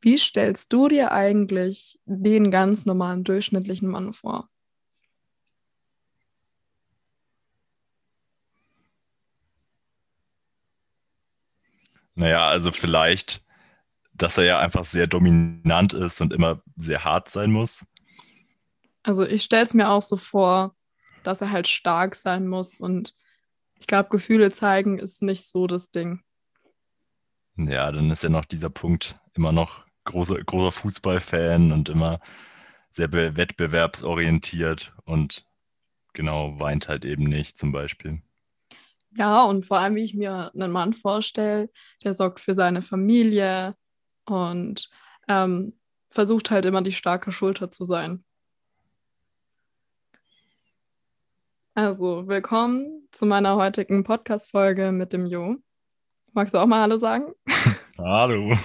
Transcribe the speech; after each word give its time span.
Wie 0.00 0.16
stellst 0.16 0.72
du 0.72 0.88
dir 0.88 1.12
eigentlich 1.12 1.98
den 2.04 2.50
ganz 2.50 2.86
normalen 2.86 3.24
durchschnittlichen 3.24 3.88
Mann 3.88 4.12
vor? 4.12 4.48
Naja, 12.14 12.48
also 12.48 12.72
vielleicht, 12.72 13.44
dass 14.12 14.38
er 14.38 14.44
ja 14.44 14.58
einfach 14.58 14.84
sehr 14.84 15.06
dominant 15.06 15.92
ist 15.92 16.20
und 16.20 16.32
immer 16.32 16.62
sehr 16.76 17.04
hart 17.04 17.28
sein 17.28 17.50
muss. 17.52 17.84
Also 19.04 19.24
ich 19.24 19.44
stelle 19.44 19.64
es 19.64 19.74
mir 19.74 19.88
auch 19.88 20.02
so 20.02 20.16
vor, 20.16 20.74
dass 21.22 21.40
er 21.40 21.50
halt 21.50 21.68
stark 21.68 22.14
sein 22.14 22.46
muss 22.46 22.80
und 22.80 23.14
ich 23.78 23.86
glaube, 23.86 24.08
Gefühle 24.08 24.50
zeigen 24.50 24.98
ist 24.98 25.22
nicht 25.22 25.46
so 25.46 25.66
das 25.66 25.92
Ding. 25.92 26.22
Ja, 27.56 27.90
dann 27.92 28.10
ist 28.10 28.22
ja 28.22 28.28
noch 28.28 28.44
dieser 28.44 28.70
Punkt 28.70 29.18
immer 29.34 29.52
noch 29.52 29.87
großer, 30.08 30.42
großer 30.42 30.72
Fußballfan 30.72 31.72
und 31.72 31.88
immer 31.88 32.18
sehr 32.90 33.12
wettbewerbsorientiert 33.12 34.92
und 35.04 35.46
genau 36.14 36.58
weint 36.58 36.88
halt 36.88 37.04
eben 37.04 37.24
nicht 37.24 37.56
zum 37.56 37.70
Beispiel. 37.70 38.22
Ja, 39.16 39.44
und 39.44 39.66
vor 39.66 39.78
allem, 39.78 39.94
wie 39.94 40.04
ich 40.04 40.14
mir 40.14 40.50
einen 40.54 40.72
Mann 40.72 40.92
vorstelle, 40.92 41.70
der 42.02 42.14
sorgt 42.14 42.40
für 42.40 42.54
seine 42.54 42.82
Familie 42.82 43.76
und 44.26 44.90
ähm, 45.28 45.78
versucht 46.10 46.50
halt 46.50 46.64
immer 46.64 46.82
die 46.82 46.92
starke 46.92 47.32
Schulter 47.32 47.70
zu 47.70 47.84
sein. 47.84 48.24
Also, 51.74 52.26
willkommen 52.26 53.08
zu 53.12 53.24
meiner 53.24 53.56
heutigen 53.56 54.02
Podcast-Folge 54.02 54.90
mit 54.90 55.12
dem 55.12 55.26
Jo. 55.26 55.56
Magst 56.32 56.54
du 56.54 56.58
auch 56.58 56.66
mal 56.66 56.80
Hallo 56.80 56.96
sagen? 56.96 57.32
Hallo. 57.98 58.56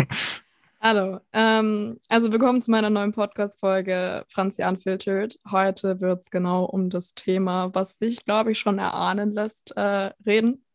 Hallo. 0.85 1.21
Ähm, 1.31 1.97
also 2.09 2.29
willkommen 2.29 2.61
zu 2.61 2.69
meiner 2.69 2.89
neuen 2.89 3.13
Podcast-Folge 3.13 4.25
Franzi 4.27 4.65
Unfiltered. 4.65 5.39
Heute 5.49 6.01
wird 6.01 6.23
es 6.23 6.29
genau 6.29 6.65
um 6.65 6.89
das 6.89 7.13
Thema, 7.13 7.73
was 7.73 7.97
sich, 7.97 8.25
glaube 8.25 8.51
ich, 8.51 8.59
schon 8.59 8.79
erahnen 8.79 9.31
lässt, 9.31 9.77
äh, 9.77 10.11
reden. 10.25 10.65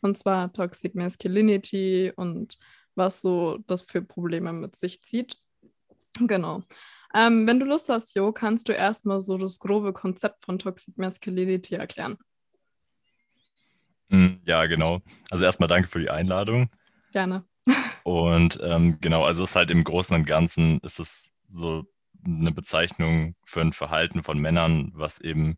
Und 0.00 0.16
zwar 0.16 0.50
Toxic 0.50 0.94
Masculinity 0.94 2.10
und 2.16 2.56
was 2.94 3.20
so 3.20 3.58
das 3.66 3.82
für 3.82 4.00
Probleme 4.00 4.50
mit 4.54 4.76
sich 4.76 5.02
zieht. 5.02 5.36
Genau. 6.20 6.62
Ähm, 7.14 7.46
wenn 7.46 7.60
du 7.60 7.66
Lust 7.66 7.90
hast, 7.90 8.14
Jo, 8.14 8.32
kannst 8.32 8.70
du 8.70 8.72
erstmal 8.72 9.20
so 9.20 9.36
das 9.36 9.58
grobe 9.58 9.92
Konzept 9.92 10.42
von 10.42 10.58
Toxic 10.58 10.96
Masculinity 10.96 11.74
erklären. 11.74 12.16
Hm, 14.08 14.40
ja, 14.46 14.64
genau. 14.64 15.02
Also 15.30 15.44
erstmal 15.44 15.68
danke 15.68 15.86
für 15.86 16.00
die 16.00 16.08
Einladung. 16.08 16.70
Gerne. 17.12 17.44
Und 18.04 18.60
ähm, 18.62 18.98
genau, 19.00 19.24
also 19.24 19.42
es 19.42 19.50
ist 19.50 19.56
halt 19.56 19.70
im 19.70 19.82
Großen 19.82 20.14
und 20.14 20.26
Ganzen 20.26 20.78
ist 20.80 21.00
es 21.00 21.30
so 21.50 21.84
eine 22.24 22.52
Bezeichnung 22.52 23.34
für 23.44 23.62
ein 23.62 23.72
Verhalten 23.72 24.22
von 24.22 24.38
Männern, 24.38 24.92
was 24.94 25.20
eben 25.20 25.56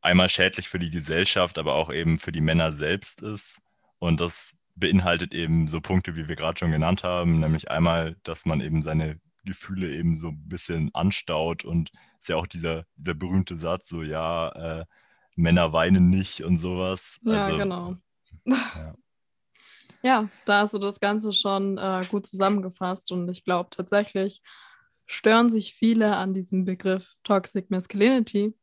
einmal 0.00 0.30
schädlich 0.30 0.68
für 0.68 0.78
die 0.78 0.90
Gesellschaft, 0.90 1.58
aber 1.58 1.74
auch 1.74 1.92
eben 1.92 2.18
für 2.18 2.32
die 2.32 2.40
Männer 2.40 2.72
selbst 2.72 3.22
ist. 3.22 3.60
Und 3.98 4.20
das 4.20 4.56
beinhaltet 4.76 5.34
eben 5.34 5.68
so 5.68 5.82
Punkte, 5.82 6.16
wie 6.16 6.26
wir 6.26 6.36
gerade 6.36 6.58
schon 6.58 6.72
genannt 6.72 7.04
haben, 7.04 7.40
nämlich 7.40 7.70
einmal, 7.70 8.16
dass 8.22 8.46
man 8.46 8.62
eben 8.62 8.80
seine 8.80 9.20
Gefühle 9.44 9.94
eben 9.94 10.16
so 10.16 10.28
ein 10.28 10.48
bisschen 10.48 10.90
anstaut 10.94 11.66
und 11.66 11.92
ist 12.18 12.30
ja 12.30 12.36
auch 12.36 12.46
dieser, 12.46 12.86
dieser 12.96 13.14
berühmte 13.14 13.56
Satz, 13.56 13.90
so 13.90 14.02
ja, 14.02 14.48
äh, 14.80 14.84
Männer 15.36 15.74
weinen 15.74 16.08
nicht 16.08 16.42
und 16.44 16.56
sowas. 16.58 17.18
Ja, 17.24 17.44
also, 17.44 17.58
genau. 17.58 17.96
Ja. 18.46 18.94
Ja, 20.02 20.30
da 20.46 20.60
hast 20.60 20.72
du 20.74 20.78
das 20.78 20.98
Ganze 21.00 21.32
schon 21.32 21.76
äh, 21.76 22.04
gut 22.08 22.26
zusammengefasst 22.26 23.12
und 23.12 23.28
ich 23.28 23.44
glaube 23.44 23.68
tatsächlich 23.70 24.40
stören 25.06 25.50
sich 25.50 25.74
viele 25.74 26.16
an 26.16 26.32
diesem 26.32 26.64
Begriff 26.64 27.14
Toxic 27.22 27.70
Masculinity, 27.70 28.54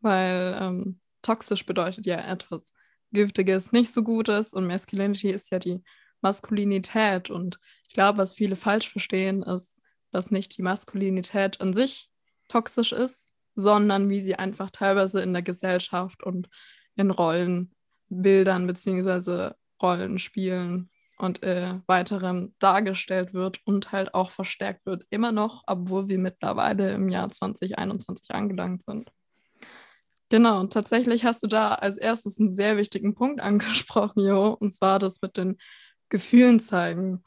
weil 0.00 0.58
ähm, 0.60 1.00
toxisch 1.22 1.64
bedeutet 1.64 2.04
ja 2.06 2.16
etwas 2.18 2.72
Giftiges, 3.12 3.72
nicht 3.72 3.92
so 3.92 4.02
Gutes 4.02 4.52
und 4.52 4.66
Masculinity 4.66 5.30
ist 5.30 5.50
ja 5.50 5.58
die 5.58 5.82
Maskulinität 6.20 7.30
und 7.30 7.58
ich 7.88 7.94
glaube, 7.94 8.18
was 8.18 8.34
viele 8.34 8.56
falsch 8.56 8.90
verstehen, 8.90 9.42
ist, 9.42 9.80
dass 10.10 10.30
nicht 10.30 10.56
die 10.58 10.62
Maskulinität 10.62 11.60
an 11.60 11.72
sich 11.72 12.10
toxisch 12.48 12.92
ist, 12.92 13.32
sondern 13.54 14.08
wie 14.10 14.20
sie 14.20 14.34
einfach 14.36 14.70
teilweise 14.70 15.22
in 15.22 15.32
der 15.32 15.42
Gesellschaft 15.42 16.22
und 16.22 16.48
in 16.96 17.10
Rollenbildern 17.10 18.66
beziehungsweise 18.66 19.56
Rollenspielen 19.82 20.90
und 21.18 21.42
äh, 21.42 21.80
weiterem 21.86 22.54
dargestellt 22.58 23.34
wird 23.34 23.60
und 23.64 23.92
halt 23.92 24.14
auch 24.14 24.30
verstärkt 24.30 24.86
wird. 24.86 25.04
Immer 25.10 25.32
noch, 25.32 25.62
obwohl 25.66 26.08
wir 26.08 26.18
mittlerweile 26.18 26.92
im 26.92 27.08
Jahr 27.08 27.30
2021 27.30 28.34
angelangt 28.34 28.82
sind. 28.82 29.10
Genau, 30.30 30.60
und 30.60 30.72
tatsächlich 30.72 31.24
hast 31.24 31.42
du 31.42 31.46
da 31.46 31.74
als 31.74 31.98
erstes 31.98 32.40
einen 32.40 32.50
sehr 32.50 32.76
wichtigen 32.76 33.14
Punkt 33.14 33.40
angesprochen, 33.42 34.24
Jo, 34.24 34.56
und 34.58 34.72
zwar 34.72 34.98
das 34.98 35.20
mit 35.20 35.36
den 35.36 35.58
Gefühlen 36.08 36.58
zeigen. 36.60 37.22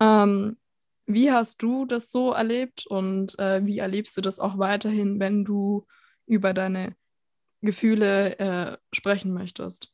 Ähm, 0.00 0.58
wie 1.06 1.32
hast 1.32 1.62
du 1.62 1.86
das 1.86 2.10
so 2.10 2.32
erlebt 2.32 2.86
und 2.86 3.38
äh, 3.38 3.64
wie 3.66 3.78
erlebst 3.78 4.16
du 4.16 4.20
das 4.20 4.38
auch 4.38 4.58
weiterhin, 4.58 5.18
wenn 5.20 5.44
du 5.44 5.86
über 6.26 6.54
deine 6.54 6.94
Gefühle 7.62 8.38
äh, 8.38 8.76
sprechen 8.92 9.32
möchtest? 9.32 9.91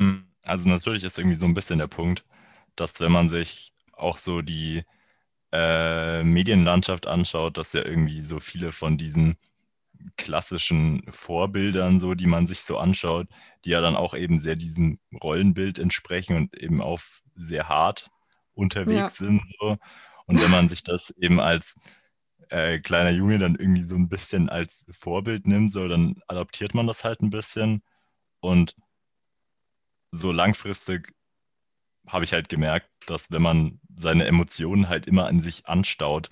Hm, 0.00 0.24
also 0.42 0.68
natürlich 0.68 1.04
ist 1.04 1.18
irgendwie 1.18 1.36
so 1.36 1.46
ein 1.46 1.54
bisschen 1.54 1.78
der 1.78 1.86
Punkt, 1.86 2.24
dass 2.74 2.98
wenn 3.00 3.12
man 3.12 3.28
sich 3.28 3.74
auch 3.92 4.18
so 4.18 4.40
die 4.40 4.82
äh, 5.52 6.24
Medienlandschaft 6.24 7.06
anschaut, 7.06 7.58
dass 7.58 7.74
ja 7.74 7.84
irgendwie 7.84 8.22
so 8.22 8.40
viele 8.40 8.72
von 8.72 8.96
diesen 8.96 9.36
klassischen 10.16 11.02
Vorbildern, 11.10 12.00
so 12.00 12.14
die 12.14 12.26
man 12.26 12.46
sich 12.46 12.62
so 12.62 12.78
anschaut, 12.78 13.28
die 13.64 13.70
ja 13.70 13.82
dann 13.82 13.96
auch 13.96 14.14
eben 14.14 14.40
sehr 14.40 14.56
diesem 14.56 14.98
Rollenbild 15.22 15.78
entsprechen 15.78 16.36
und 16.36 16.56
eben 16.56 16.80
auch 16.80 17.00
sehr 17.36 17.68
hart 17.68 18.10
unterwegs 18.54 19.18
ja. 19.18 19.26
sind. 19.26 19.42
So. 19.60 19.76
Und 20.24 20.40
wenn 20.40 20.50
man 20.50 20.68
sich 20.68 20.82
das 20.82 21.10
eben 21.18 21.40
als 21.40 21.74
äh, 22.48 22.78
kleiner 22.78 23.10
Junge 23.10 23.38
dann 23.38 23.56
irgendwie 23.56 23.82
so 23.82 23.96
ein 23.96 24.08
bisschen 24.08 24.48
als 24.48 24.86
Vorbild 24.90 25.46
nimmt, 25.46 25.72
so 25.72 25.86
dann 25.88 26.22
adaptiert 26.28 26.74
man 26.74 26.86
das 26.86 27.04
halt 27.04 27.20
ein 27.20 27.30
bisschen 27.30 27.82
und 28.40 28.74
so 30.12 30.32
langfristig 30.32 31.12
habe 32.06 32.24
ich 32.24 32.32
halt 32.32 32.48
gemerkt, 32.48 32.90
dass 33.06 33.30
wenn 33.30 33.42
man 33.42 33.80
seine 33.94 34.26
Emotionen 34.26 34.88
halt 34.88 35.06
immer 35.06 35.26
an 35.26 35.42
sich 35.42 35.66
anstaut 35.66 36.30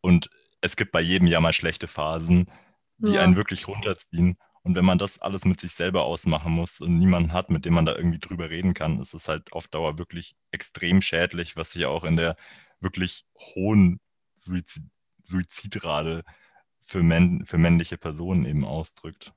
und 0.00 0.30
es 0.60 0.76
gibt 0.76 0.92
bei 0.92 1.00
jedem 1.00 1.28
ja 1.28 1.40
mal 1.40 1.52
schlechte 1.52 1.86
Phasen, 1.86 2.50
die 2.98 3.12
ja. 3.12 3.22
einen 3.22 3.36
wirklich 3.36 3.68
runterziehen. 3.68 4.36
Und 4.62 4.74
wenn 4.74 4.84
man 4.84 4.98
das 4.98 5.20
alles 5.20 5.44
mit 5.44 5.60
sich 5.60 5.74
selber 5.74 6.04
ausmachen 6.04 6.52
muss 6.52 6.80
und 6.80 6.98
niemanden 6.98 7.32
hat, 7.32 7.50
mit 7.50 7.64
dem 7.64 7.74
man 7.74 7.86
da 7.86 7.94
irgendwie 7.94 8.18
drüber 8.18 8.50
reden 8.50 8.74
kann, 8.74 9.00
ist 9.00 9.14
es 9.14 9.28
halt 9.28 9.52
auf 9.52 9.68
Dauer 9.68 9.98
wirklich 9.98 10.34
extrem 10.50 11.02
schädlich, 11.02 11.56
was 11.56 11.72
sich 11.72 11.86
auch 11.86 12.02
in 12.02 12.16
der 12.16 12.36
wirklich 12.80 13.24
hohen 13.38 14.00
Suizid 14.40 14.82
Suizidrate 15.22 16.22
für, 16.84 17.02
männ 17.02 17.44
für 17.46 17.58
männliche 17.58 17.98
Personen 17.98 18.44
eben 18.44 18.64
ausdrückt. 18.64 19.32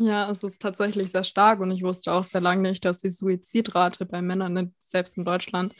Ja, 0.00 0.30
es 0.30 0.44
ist 0.44 0.62
tatsächlich 0.62 1.10
sehr 1.10 1.24
stark 1.24 1.58
und 1.58 1.72
ich 1.72 1.82
wusste 1.82 2.12
auch 2.12 2.22
sehr 2.22 2.40
lange 2.40 2.62
nicht, 2.62 2.84
dass 2.84 3.00
die 3.00 3.10
Suizidrate 3.10 4.06
bei 4.06 4.22
Männern, 4.22 4.72
selbst 4.78 5.16
in 5.16 5.24
Deutschland, 5.24 5.74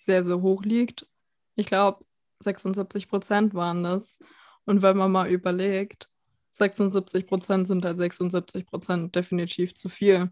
sehr, 0.00 0.24
sehr 0.24 0.40
hoch 0.40 0.64
liegt. 0.64 1.06
Ich 1.54 1.66
glaube, 1.66 2.02
76 2.40 3.08
Prozent 3.08 3.52
waren 3.52 3.82
das. 3.82 4.20
Und 4.64 4.80
wenn 4.80 4.96
man 4.96 5.12
mal 5.12 5.28
überlegt, 5.28 6.08
76 6.52 7.26
Prozent 7.26 7.68
sind 7.68 7.84
halt 7.84 7.98
76 7.98 8.64
Prozent 8.64 9.14
definitiv 9.14 9.74
zu 9.74 9.90
viel. 9.90 10.30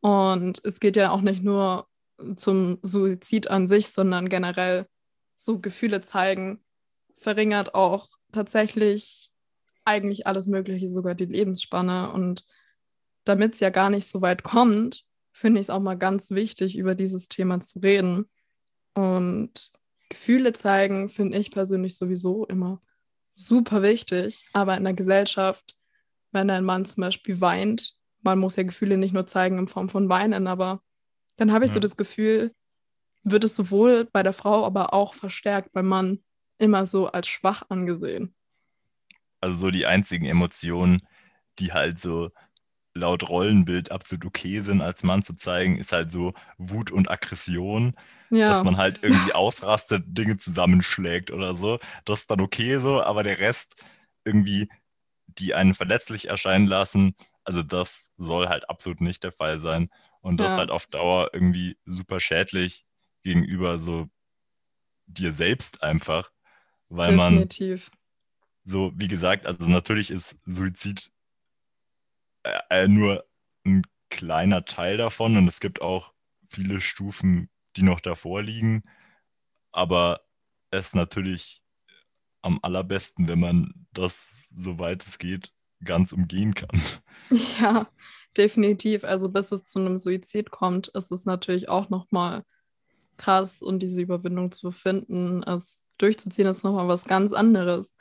Und 0.00 0.64
es 0.64 0.78
geht 0.78 0.94
ja 0.94 1.10
auch 1.10 1.20
nicht 1.20 1.42
nur 1.42 1.88
zum 2.36 2.78
Suizid 2.82 3.48
an 3.48 3.66
sich, 3.66 3.88
sondern 3.88 4.28
generell 4.28 4.86
so 5.34 5.58
Gefühle 5.58 6.00
zeigen, 6.02 6.64
verringert 7.18 7.74
auch 7.74 8.08
tatsächlich 8.30 9.31
eigentlich 9.84 10.26
alles 10.26 10.46
Mögliche, 10.46 10.88
sogar 10.88 11.14
die 11.14 11.26
Lebensspanne. 11.26 12.12
Und 12.12 12.46
damit 13.24 13.54
es 13.54 13.60
ja 13.60 13.70
gar 13.70 13.90
nicht 13.90 14.06
so 14.06 14.22
weit 14.22 14.42
kommt, 14.42 15.04
finde 15.32 15.60
ich 15.60 15.66
es 15.66 15.70
auch 15.70 15.80
mal 15.80 15.96
ganz 15.96 16.30
wichtig, 16.30 16.76
über 16.76 16.94
dieses 16.94 17.28
Thema 17.28 17.60
zu 17.60 17.80
reden. 17.80 18.28
Und 18.94 19.72
Gefühle 20.08 20.52
zeigen, 20.52 21.08
finde 21.08 21.38
ich 21.38 21.50
persönlich 21.50 21.96
sowieso 21.96 22.46
immer 22.46 22.82
super 23.34 23.82
wichtig. 23.82 24.46
Aber 24.52 24.76
in 24.76 24.84
der 24.84 24.94
Gesellschaft, 24.94 25.76
wenn 26.32 26.50
ein 26.50 26.64
Mann 26.64 26.84
zum 26.84 27.02
Beispiel 27.02 27.40
weint, 27.40 27.94
man 28.20 28.38
muss 28.38 28.56
ja 28.56 28.62
Gefühle 28.62 28.98
nicht 28.98 29.14
nur 29.14 29.26
zeigen 29.26 29.58
in 29.58 29.68
Form 29.68 29.88
von 29.88 30.08
Weinen, 30.08 30.46
aber 30.46 30.82
dann 31.36 31.52
habe 31.52 31.64
ich 31.64 31.70
ja. 31.70 31.74
so 31.74 31.80
das 31.80 31.96
Gefühl, 31.96 32.54
wird 33.24 33.44
es 33.44 33.56
sowohl 33.56 34.04
bei 34.04 34.22
der 34.22 34.32
Frau, 34.32 34.64
aber 34.64 34.94
auch 34.94 35.14
verstärkt 35.14 35.72
beim 35.72 35.88
Mann 35.88 36.22
immer 36.58 36.86
so 36.86 37.08
als 37.08 37.26
schwach 37.26 37.64
angesehen 37.68 38.34
also 39.42 39.58
so 39.58 39.70
die 39.70 39.86
einzigen 39.86 40.24
Emotionen, 40.24 41.02
die 41.58 41.72
halt 41.72 41.98
so 41.98 42.30
laut 42.94 43.28
Rollenbild 43.28 43.90
absolut 43.90 44.24
okay 44.24 44.60
sind, 44.60 44.80
als 44.80 45.02
Mann 45.02 45.22
zu 45.22 45.34
zeigen, 45.34 45.76
ist 45.76 45.92
halt 45.92 46.10
so 46.10 46.34
Wut 46.58 46.90
und 46.90 47.10
Aggression. 47.10 47.94
Ja. 48.30 48.48
Dass 48.48 48.64
man 48.64 48.78
halt 48.78 49.00
irgendwie 49.02 49.32
ausrastet, 49.34 50.04
Dinge 50.06 50.36
zusammenschlägt 50.36 51.30
oder 51.30 51.54
so. 51.54 51.78
Das 52.04 52.20
ist 52.20 52.30
dann 52.30 52.40
okay 52.40 52.78
so, 52.78 53.02
aber 53.02 53.22
der 53.22 53.38
Rest 53.38 53.84
irgendwie, 54.24 54.70
die 55.26 55.54
einen 55.54 55.74
verletzlich 55.74 56.28
erscheinen 56.28 56.66
lassen, 56.66 57.14
also 57.44 57.62
das 57.62 58.10
soll 58.16 58.48
halt 58.48 58.68
absolut 58.70 59.00
nicht 59.00 59.24
der 59.24 59.32
Fall 59.32 59.58
sein. 59.58 59.90
Und 60.20 60.38
das 60.38 60.52
ja. 60.52 60.58
halt 60.58 60.70
auf 60.70 60.86
Dauer 60.86 61.30
irgendwie 61.32 61.76
super 61.84 62.20
schädlich 62.20 62.84
gegenüber 63.22 63.78
so 63.78 64.08
dir 65.06 65.32
selbst 65.32 65.82
einfach, 65.82 66.30
weil 66.88 67.16
Definitiv. 67.16 67.90
man 67.90 68.01
so, 68.64 68.92
wie 68.96 69.08
gesagt, 69.08 69.46
also 69.46 69.68
natürlich 69.68 70.10
ist 70.10 70.36
Suizid 70.44 71.10
äh, 72.44 72.58
äh, 72.70 72.88
nur 72.88 73.24
ein 73.64 73.82
kleiner 74.10 74.64
Teil 74.64 74.96
davon 74.96 75.36
und 75.36 75.48
es 75.48 75.60
gibt 75.60 75.80
auch 75.80 76.12
viele 76.48 76.80
Stufen, 76.80 77.48
die 77.76 77.82
noch 77.82 78.00
davor 78.00 78.42
liegen, 78.42 78.82
aber 79.72 80.20
es 80.70 80.88
ist 80.88 80.94
natürlich 80.94 81.62
am 82.42 82.58
allerbesten, 82.62 83.28
wenn 83.28 83.40
man 83.40 83.86
das, 83.92 84.48
soweit 84.54 85.04
es 85.04 85.18
geht, 85.18 85.52
ganz 85.84 86.12
umgehen 86.12 86.54
kann. 86.54 86.80
Ja, 87.60 87.86
definitiv. 88.36 89.04
Also 89.04 89.30
bis 89.30 89.52
es 89.52 89.64
zu 89.64 89.78
einem 89.78 89.96
Suizid 89.96 90.50
kommt, 90.50 90.88
ist 90.88 91.10
es 91.12 91.24
natürlich 91.24 91.68
auch 91.70 91.88
nochmal 91.88 92.44
krass 93.16 93.62
und 93.62 93.78
diese 93.78 94.02
Überwindung 94.02 94.52
zu 94.52 94.70
finden, 94.70 95.42
es 95.44 95.84
durchzuziehen, 95.98 96.46
ist 96.48 96.64
nochmal 96.64 96.88
was 96.88 97.04
ganz 97.04 97.32
anderes. 97.32 97.96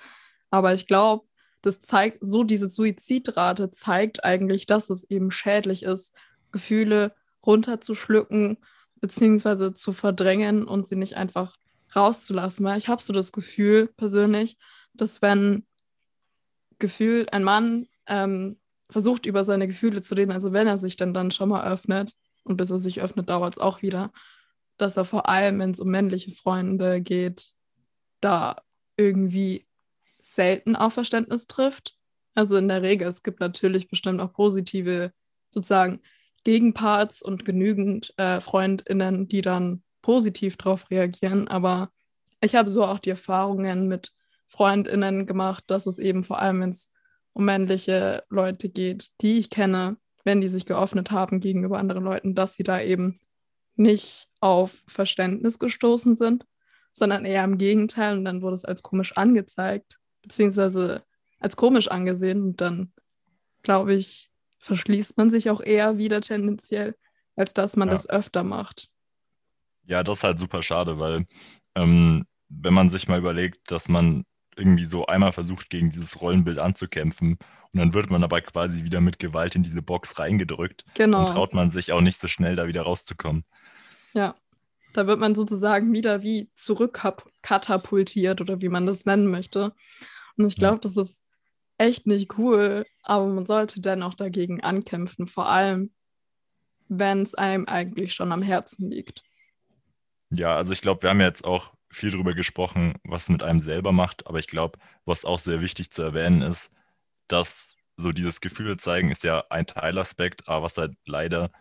Aber 0.52 0.74
ich 0.74 0.86
glaube, 0.86 1.26
das 1.64 1.82
zeigt, 1.82 2.20
so 2.22 2.44
diese 2.44 2.70
Suizidrate 2.70 3.72
zeigt 3.72 4.24
eigentlich, 4.24 4.68
dass 4.68 4.90
es 4.90 5.04
eben 5.10 5.32
schädlich 5.32 5.84
ist, 5.84 6.14
Gefühle 6.52 7.14
runterzuschlucken, 7.46 8.58
beziehungsweise 9.00 9.74
zu 9.74 9.94
verdrängen 9.94 10.68
und 10.68 10.88
sie 10.88 10.96
nicht 10.96 11.18
einfach 11.18 11.56
rauszulassen. 11.96 12.66
Weil 12.66 12.78
ich 12.78 12.88
habe 12.88 13.02
so 13.02 13.14
das 13.14 13.32
Gefühl 13.32 13.88
persönlich, 13.98 14.58
dass 14.94 15.22
wenn 15.22 15.66
gefühlt 16.78 17.34
ein 17.34 17.44
Mann 17.44 17.88
ähm, 18.08 18.60
versucht, 18.90 19.26
über 19.26 19.44
seine 19.44 19.68
Gefühle 19.68 20.02
zu 20.02 20.16
reden, 20.16 20.32
also 20.32 20.54
wenn 20.54 20.68
er 20.68 20.78
sich 20.78 20.98
dann, 20.98 21.14
dann 21.14 21.32
schon 21.32 21.50
mal 21.50 21.66
öffnet, 21.72 22.14
und 22.44 22.58
bis 22.58 22.70
er 22.70 22.80
sich 22.80 23.02
öffnet, 23.02 23.30
dauert 23.30 23.54
es 23.54 23.60
auch 23.60 23.82
wieder, 23.82 24.12
dass 24.78 24.98
er 24.98 25.06
vor 25.06 25.30
allem, 25.30 25.60
wenn 25.60 25.72
es 25.72 25.80
um 25.80 25.90
männliche 25.90 26.32
Freunde 26.32 27.02
geht, 27.02 27.54
da 28.20 28.56
irgendwie 28.98 29.68
selten 30.34 30.76
auf 30.76 30.94
Verständnis 30.94 31.48
trifft. 31.48 31.98
Also 32.34 32.58
in 32.58 32.68
der 32.68 32.82
Regel, 32.82 33.08
es 33.08 33.24
gibt 33.24 33.40
natürlich 33.40 33.90
bestimmt 33.90 34.22
auch 34.22 34.34
positive 34.34 35.12
sozusagen 35.50 36.00
Gegenparts 36.44 37.22
und 37.22 37.46
genügend 37.46 38.14
äh, 38.18 38.40
Freundinnen, 38.40 39.28
die 39.28 39.42
dann 39.42 39.84
positiv 40.02 40.58
darauf 40.58 40.90
reagieren. 40.90 41.48
Aber 41.48 41.92
ich 42.42 42.56
habe 42.56 42.70
so 42.70 42.86
auch 42.86 43.00
die 43.00 43.12
Erfahrungen 43.12 43.88
mit 43.88 44.14
Freundinnen 44.48 45.28
gemacht, 45.28 45.66
dass 45.68 45.86
es 45.86 46.00
eben 46.00 46.24
vor 46.24 46.40
allem, 46.40 46.62
wenn 46.62 46.70
es 46.70 46.92
um 47.34 47.46
männliche 47.46 48.24
Leute 48.30 48.70
geht, 48.70 49.12
die 49.22 49.38
ich 49.38 49.50
kenne, 49.50 49.98
wenn 50.24 50.42
die 50.42 50.50
sich 50.50 50.66
geöffnet 50.66 51.12
haben 51.12 51.40
gegenüber 51.40 51.78
anderen 51.78 52.04
Leuten, 52.04 52.36
dass 52.36 52.54
sie 52.54 52.64
da 52.64 52.82
eben 52.82 53.20
nicht 53.76 54.30
auf 54.40 54.84
Verständnis 54.88 55.60
gestoßen 55.60 56.16
sind, 56.16 56.46
sondern 56.92 57.26
eher 57.26 57.44
im 57.44 57.58
Gegenteil. 57.58 58.18
Und 58.18 58.26
dann 58.26 58.42
wurde 58.42 58.56
es 58.56 58.66
als 58.66 58.84
komisch 58.84 59.16
angezeigt 59.16 60.01
beziehungsweise 60.22 61.04
als 61.40 61.56
komisch 61.56 61.88
angesehen. 61.90 62.42
Und 62.44 62.62
dann, 62.62 62.92
glaube 63.64 63.94
ich, 63.94 64.32
verschließt 64.60 65.18
man 65.18 65.30
sich 65.30 65.50
auch 65.50 65.62
eher 65.62 65.98
wieder 65.98 66.22
tendenziell, 66.22 66.96
als 67.36 67.54
dass 67.54 67.76
man 67.76 67.90
ja. 67.90 67.94
das 67.94 68.10
öfter 68.10 68.44
macht. 68.44 68.90
Ja, 69.86 70.04
das 70.04 70.20
ist 70.20 70.24
halt 70.24 70.40
super 70.40 70.62
schade, 70.64 71.00
weil 71.00 71.26
ähm, 71.76 72.26
wenn 72.50 72.74
man 72.74 72.90
sich 72.90 73.08
mal 73.08 73.20
überlegt, 73.20 73.72
dass 73.72 73.90
man 73.90 74.24
irgendwie 74.56 74.86
so 74.86 75.06
einmal 75.06 75.32
versucht, 75.32 75.70
gegen 75.70 75.92
dieses 75.92 76.22
Rollenbild 76.22 76.60
anzukämpfen 76.60 77.38
und 77.74 77.80
dann 77.80 77.94
wird 77.94 78.10
man 78.10 78.24
aber 78.24 78.42
quasi 78.42 78.84
wieder 78.84 79.02
mit 79.02 79.18
Gewalt 79.18 79.56
in 79.56 79.64
diese 79.64 79.82
Box 79.82 80.20
reingedrückt, 80.20 80.84
genau. 80.94 81.26
dann 81.26 81.36
traut 81.36 81.54
man 81.54 81.72
sich 81.72 81.92
auch 81.92 82.02
nicht 82.02 82.18
so 82.18 82.28
schnell 82.28 82.56
da 82.56 82.68
wieder 82.68 82.84
rauszukommen. 82.84 83.44
Ja, 84.14 84.36
da 84.94 85.08
wird 85.08 85.20
man 85.20 85.36
sozusagen 85.36 85.94
wieder 85.94 86.22
wie 86.22 86.50
zurückkatapultiert 86.54 88.42
oder 88.42 88.62
wie 88.62 88.70
man 88.70 88.86
das 88.86 89.06
nennen 89.06 89.28
möchte. 89.28 89.74
Und 90.38 90.48
ich 90.48 90.56
glaube, 90.56 90.80
das 90.80 90.98
ist 90.98 91.26
echt 91.78 92.08
nicht 92.08 92.38
cool, 92.38 92.86
aber 93.04 93.28
man 93.28 93.46
sollte 93.46 93.82
dennoch 93.82 94.14
dagegen 94.14 94.62
ankämpfen, 94.62 95.28
vor 95.28 95.50
allem 95.50 95.92
wenn 96.88 97.24
es 97.24 97.36
einem 97.36 97.66
eigentlich 97.68 98.14
schon 98.14 98.32
am 98.32 98.42
Herzen 98.42 98.90
liegt. 98.90 99.24
Ja, 100.30 100.56
also 100.56 100.74
ich 100.74 100.82
glaube, 100.82 101.04
wir 101.04 101.10
haben 101.10 101.22
jetzt 101.22 101.46
auch 101.46 101.74
viel 101.90 102.12
darüber 102.12 102.34
gesprochen, 102.34 102.96
was 103.04 103.24
es 103.24 103.30
mit 103.30 103.44
einem 103.44 103.60
selber 103.60 103.92
macht, 103.92 104.28
aber 104.28 104.40
ich 104.40 104.48
glaube, 104.48 104.80
was 105.06 105.26
auch 105.26 105.40
sehr 105.40 105.62
wichtig 105.62 105.92
zu 105.92 106.02
erwähnen 106.02 106.42
ist, 106.42 106.72
dass 107.28 107.78
so 107.98 108.12
dieses 108.12 108.42
Gefühle 108.42 108.78
zeigen 108.78 109.12
ist 109.12 109.24
ja 109.24 109.46
ein 109.50 109.68
Teilaspekt, 109.68 110.48
aber 110.48 110.64
was 110.64 110.78
halt 110.78 110.96
leider 111.06 111.52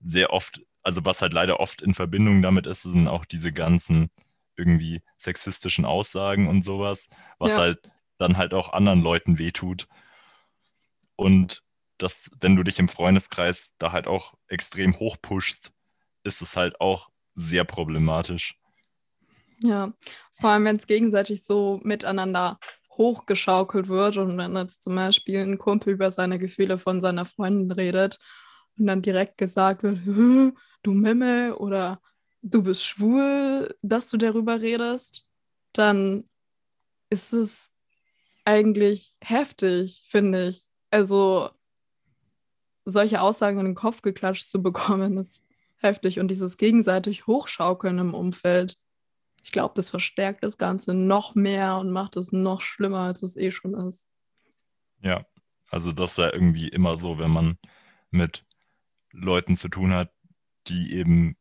sehr 0.00 0.32
oft 0.32 0.60
also 0.82 1.04
was 1.04 1.22
halt 1.22 1.32
leider 1.32 1.60
oft 1.60 1.82
in 1.82 1.94
Verbindung 1.94 2.42
damit 2.42 2.66
ist, 2.66 2.82
sind 2.82 3.08
auch 3.08 3.24
diese 3.24 3.52
ganzen 3.52 4.10
irgendwie 4.56 5.02
sexistischen 5.16 5.84
Aussagen 5.84 6.48
und 6.48 6.62
sowas, 6.62 7.08
was 7.38 7.52
ja. 7.52 7.58
halt 7.58 7.90
dann 8.20 8.36
halt 8.36 8.54
auch 8.54 8.72
anderen 8.72 9.00
Leuten 9.00 9.38
wehtut. 9.38 9.88
Und 11.16 11.62
dass, 11.98 12.30
wenn 12.40 12.56
du 12.56 12.62
dich 12.62 12.78
im 12.78 12.88
Freundeskreis 12.88 13.74
da 13.78 13.92
halt 13.92 14.06
auch 14.06 14.34
extrem 14.48 14.98
hochpushst, 14.98 15.72
ist 16.24 16.42
es 16.42 16.56
halt 16.56 16.80
auch 16.80 17.10
sehr 17.34 17.64
problematisch. 17.64 18.58
Ja, 19.62 19.92
vor 20.32 20.50
allem 20.50 20.64
wenn 20.64 20.76
es 20.76 20.86
gegenseitig 20.86 21.44
so 21.44 21.80
miteinander 21.82 22.58
hochgeschaukelt 22.96 23.88
wird 23.88 24.16
und 24.16 24.36
wenn 24.38 24.56
jetzt 24.56 24.82
zum 24.82 24.94
Beispiel 24.96 25.40
ein 25.40 25.58
Kumpel 25.58 25.94
über 25.94 26.10
seine 26.10 26.38
Gefühle 26.38 26.78
von 26.78 27.00
seiner 27.00 27.24
Freundin 27.24 27.70
redet 27.70 28.18
und 28.78 28.86
dann 28.86 29.02
direkt 29.02 29.38
gesagt 29.38 29.82
wird, 29.82 30.00
du 30.06 30.92
Memme 30.92 31.56
oder 31.56 32.00
du 32.42 32.62
bist 32.62 32.84
schwul, 32.84 33.74
dass 33.82 34.08
du 34.08 34.16
darüber 34.16 34.60
redest, 34.60 35.26
dann 35.72 36.28
ist 37.10 37.32
es 37.32 37.69
eigentlich 38.50 39.16
heftig, 39.22 40.02
finde 40.06 40.48
ich. 40.48 40.70
Also 40.90 41.50
solche 42.84 43.20
Aussagen 43.20 43.58
in 43.60 43.66
den 43.66 43.74
Kopf 43.74 44.02
geklatscht 44.02 44.50
zu 44.50 44.62
bekommen, 44.62 45.18
ist 45.18 45.42
heftig. 45.76 46.18
Und 46.18 46.28
dieses 46.28 46.56
gegenseitig 46.56 47.26
Hochschaukeln 47.26 47.98
im 47.98 48.14
Umfeld, 48.14 48.76
ich 49.42 49.52
glaube, 49.52 49.74
das 49.76 49.88
verstärkt 49.88 50.44
das 50.44 50.58
Ganze 50.58 50.94
noch 50.94 51.34
mehr 51.34 51.78
und 51.78 51.90
macht 51.90 52.16
es 52.16 52.32
noch 52.32 52.60
schlimmer, 52.60 53.00
als 53.00 53.22
es 53.22 53.36
eh 53.36 53.52
schon 53.52 53.74
ist. 53.74 54.06
Ja, 55.02 55.24
also 55.70 55.92
das 55.92 56.16
ja 56.16 56.32
irgendwie 56.32 56.68
immer 56.68 56.98
so, 56.98 57.18
wenn 57.18 57.30
man 57.30 57.58
mit 58.10 58.44
Leuten 59.12 59.56
zu 59.56 59.68
tun 59.68 59.94
hat, 59.94 60.12
die 60.66 60.94
eben 60.94 61.36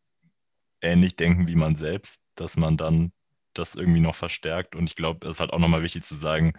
ähnlich 0.81 1.15
denken 1.15 1.47
wie 1.47 1.55
man 1.55 1.75
selbst, 1.75 2.21
dass 2.35 2.55
man 2.55 2.77
dann 2.77 3.11
das 3.53 3.75
irgendwie 3.75 3.99
noch 3.99 4.15
verstärkt. 4.15 4.75
Und 4.75 4.87
ich 4.87 4.95
glaube, 4.95 5.25
es 5.27 5.33
ist 5.33 5.39
halt 5.39 5.51
auch 5.51 5.59
nochmal 5.59 5.83
wichtig 5.83 6.03
zu 6.03 6.15
sagen, 6.15 6.53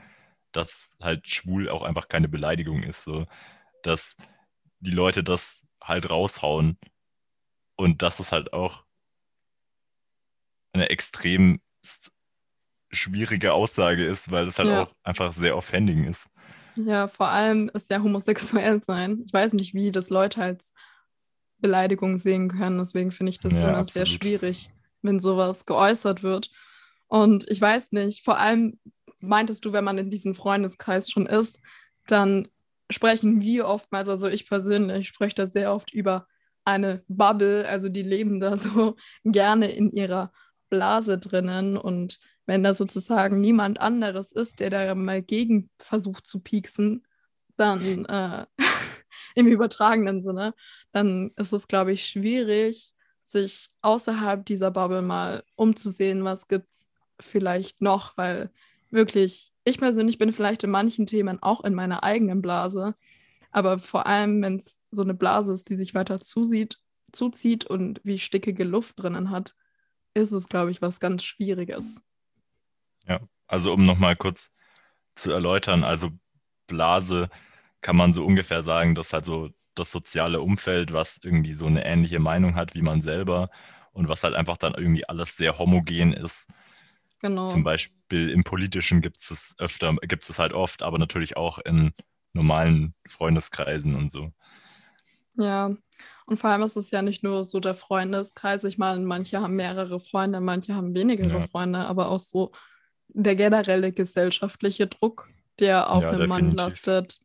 dass 0.52 0.96
halt 1.00 1.28
schwul 1.28 1.68
auch 1.68 1.82
einfach 1.82 2.08
keine 2.08 2.28
Beleidigung 2.28 2.82
ist. 2.82 3.02
So, 3.02 3.26
dass 3.82 4.16
die 4.80 4.90
Leute 4.90 5.22
das 5.22 5.62
halt 5.82 6.10
raushauen 6.10 6.78
und 7.76 8.02
dass 8.02 8.20
es 8.20 8.32
halt 8.32 8.52
auch 8.52 8.84
eine 10.72 10.90
extrem 10.90 11.60
schwierige 12.90 13.52
Aussage 13.52 14.04
ist, 14.04 14.30
weil 14.30 14.48
es 14.48 14.58
halt 14.58 14.68
ja. 14.68 14.82
auch 14.82 14.94
einfach 15.02 15.32
sehr 15.32 15.56
offending 15.56 16.04
ist. 16.04 16.28
Ja, 16.76 17.08
vor 17.08 17.28
allem 17.28 17.70
ist 17.74 17.90
ja 17.90 18.02
homosexuell 18.02 18.82
sein. 18.82 19.22
Ich 19.24 19.32
weiß 19.32 19.52
nicht, 19.52 19.74
wie 19.74 19.92
das 19.92 20.10
Leute 20.10 20.42
als 20.42 20.72
Beleidigung 21.58 22.18
sehen 22.18 22.48
können. 22.48 22.78
Deswegen 22.78 23.12
finde 23.12 23.30
ich 23.30 23.40
das 23.40 23.54
ja, 23.54 23.60
immer 23.60 23.78
absolut. 23.78 23.92
sehr 23.92 24.06
schwierig, 24.06 24.70
wenn 25.02 25.20
sowas 25.20 25.66
geäußert 25.66 26.22
wird. 26.22 26.50
Und 27.06 27.48
ich 27.50 27.60
weiß 27.60 27.92
nicht, 27.92 28.24
vor 28.24 28.38
allem 28.38 28.78
meintest 29.20 29.64
du, 29.64 29.72
wenn 29.72 29.84
man 29.84 29.98
in 29.98 30.10
diesem 30.10 30.34
Freundeskreis 30.34 31.10
schon 31.10 31.26
ist, 31.26 31.60
dann 32.06 32.48
sprechen 32.90 33.40
wir 33.40 33.68
oftmals, 33.68 34.08
also 34.08 34.26
ich 34.28 34.48
persönlich 34.48 35.08
spreche 35.08 35.36
da 35.36 35.46
sehr 35.46 35.72
oft 35.72 35.92
über 35.92 36.26
eine 36.64 37.02
Bubble, 37.08 37.66
also 37.68 37.88
die 37.88 38.02
leben 38.02 38.40
da 38.40 38.56
so 38.56 38.96
gerne 39.24 39.70
in 39.70 39.90
ihrer 39.90 40.32
Blase 40.68 41.18
drinnen. 41.18 41.76
Und 41.76 42.18
wenn 42.46 42.62
da 42.62 42.74
sozusagen 42.74 43.40
niemand 43.40 43.80
anderes 43.80 44.32
ist, 44.32 44.60
der 44.60 44.70
da 44.70 44.94
mal 44.94 45.22
gegen 45.22 45.70
versucht 45.78 46.26
zu 46.26 46.40
pieksen, 46.40 47.06
dann 47.56 48.04
äh, 48.06 48.46
im 49.34 49.46
übertragenen 49.46 50.22
Sinne, 50.22 50.54
dann 50.92 51.30
ist 51.36 51.52
es, 51.52 51.68
glaube 51.68 51.92
ich, 51.92 52.06
schwierig, 52.06 52.94
sich 53.24 53.70
außerhalb 53.82 54.44
dieser 54.44 54.70
Bubble 54.70 55.02
mal 55.02 55.44
umzusehen, 55.54 56.24
was 56.24 56.48
gibt 56.48 56.72
es 56.72 56.90
vielleicht 57.20 57.80
noch, 57.80 58.16
weil 58.16 58.50
wirklich, 58.90 59.52
ich 59.64 59.78
persönlich 59.78 60.18
bin 60.18 60.32
vielleicht 60.32 60.64
in 60.64 60.70
manchen 60.70 61.06
Themen 61.06 61.42
auch 61.42 61.64
in 61.64 61.74
meiner 61.74 62.02
eigenen 62.04 62.42
Blase, 62.42 62.94
Aber 63.52 63.78
vor 63.78 64.06
allem, 64.06 64.42
wenn 64.42 64.56
es 64.56 64.82
so 64.90 65.02
eine 65.02 65.14
Blase 65.14 65.52
ist, 65.52 65.68
die 65.68 65.76
sich 65.76 65.94
weiter 65.94 66.20
zusieht, 66.20 66.78
zuzieht 67.12 67.66
und 67.66 68.00
wie 68.04 68.18
stickige 68.18 68.64
Luft 68.64 68.98
drinnen 68.98 69.30
hat, 69.30 69.56
ist 70.14 70.32
es, 70.32 70.48
glaube 70.48 70.70
ich, 70.70 70.82
was 70.82 71.00
ganz 71.00 71.24
Schwieriges. 71.24 72.00
Ja, 73.06 73.20
also 73.46 73.72
um 73.72 73.84
nochmal 73.86 74.16
kurz 74.16 74.52
zu 75.14 75.32
erläutern, 75.32 75.84
also 75.84 76.10
Blase 76.66 77.30
kann 77.82 77.96
man 77.96 78.12
so 78.12 78.24
ungefähr 78.24 78.62
sagen, 78.62 78.94
dass 78.94 79.12
halt 79.12 79.24
so 79.24 79.50
das 79.74 79.92
soziale 79.92 80.40
Umfeld, 80.42 80.92
was 80.92 81.20
irgendwie 81.22 81.54
so 81.54 81.66
eine 81.66 81.84
ähnliche 81.84 82.18
Meinung 82.20 82.54
hat 82.56 82.74
wie 82.74 82.82
man 82.82 83.02
selber 83.02 83.50
und 83.92 84.08
was 84.08 84.24
halt 84.24 84.34
einfach 84.34 84.56
dann 84.58 84.74
irgendwie 84.74 85.08
alles 85.08 85.36
sehr 85.36 85.58
homogen 85.58 86.12
ist. 86.12 86.48
Genau. 87.20 87.48
Zum 87.48 87.64
Beispiel 87.64 88.30
im 88.30 88.44
Politischen 88.44 89.02
gibt 89.02 89.18
es 89.18 89.30
es 89.30 89.54
öfter, 89.58 89.94
gibt 90.02 90.28
es 90.28 90.38
halt 90.38 90.52
oft, 90.52 90.82
aber 90.82 90.98
natürlich 90.98 91.36
auch 91.36 91.58
in 91.58 91.92
normalen 92.32 92.94
Freundeskreisen 93.06 93.94
und 93.94 94.10
so. 94.10 94.32
Ja, 95.34 95.76
und 96.26 96.38
vor 96.38 96.50
allem 96.50 96.62
ist 96.62 96.76
es 96.76 96.90
ja 96.90 97.02
nicht 97.02 97.22
nur 97.22 97.44
so 97.44 97.60
der 97.60 97.74
Freundeskreis. 97.74 98.64
Ich 98.64 98.78
meine, 98.78 99.04
manche 99.04 99.40
haben 99.40 99.56
mehrere 99.56 100.00
Freunde, 100.00 100.40
manche 100.40 100.74
haben 100.74 100.94
weniger 100.94 101.26
ja. 101.26 101.46
Freunde, 101.48 101.80
aber 101.80 102.08
auch 102.08 102.18
so 102.18 102.52
der 103.08 103.36
generelle 103.36 103.92
gesellschaftliche 103.92 104.86
Druck, 104.86 105.28
der 105.58 105.90
auf 105.90 106.04
ja, 106.04 106.10
einem 106.10 106.20
definitiv. 106.20 106.46
Mann 106.46 106.54
lastet, 106.56 107.20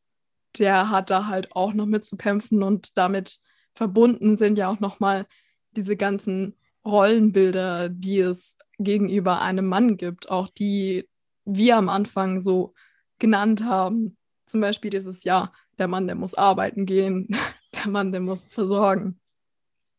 der 0.58 0.90
hat 0.90 1.10
da 1.10 1.28
halt 1.28 1.56
auch 1.56 1.74
noch 1.74 1.86
mitzukämpfen 1.86 2.64
und 2.64 2.98
damit 2.98 3.40
verbunden 3.74 4.38
sind 4.38 4.58
ja 4.58 4.70
auch 4.70 4.80
nochmal 4.80 5.26
diese 5.72 5.98
ganzen 5.98 6.58
Rollenbilder, 6.86 7.90
die 7.90 8.20
es 8.20 8.58
gegenüber 8.78 9.42
einem 9.42 9.68
Mann 9.68 9.98
gibt, 9.98 10.30
auch 10.30 10.50
die 10.50 11.08
wir 11.46 11.78
am 11.78 11.90
Anfang 11.90 12.42
so 12.42 12.74
genannt 13.20 13.64
haben. 13.64 14.18
Zum 14.46 14.62
Beispiel 14.62 14.92
dieses 14.92 15.24
Jahr, 15.24 15.54
der 15.78 15.88
Mann, 15.88 16.08
der 16.08 16.16
muss 16.16 16.36
arbeiten 16.36 16.86
gehen, 16.86 17.28
der 17.74 17.88
Mann, 17.90 18.12
der 18.12 18.22
muss 18.22 18.48
versorgen. 18.48 19.20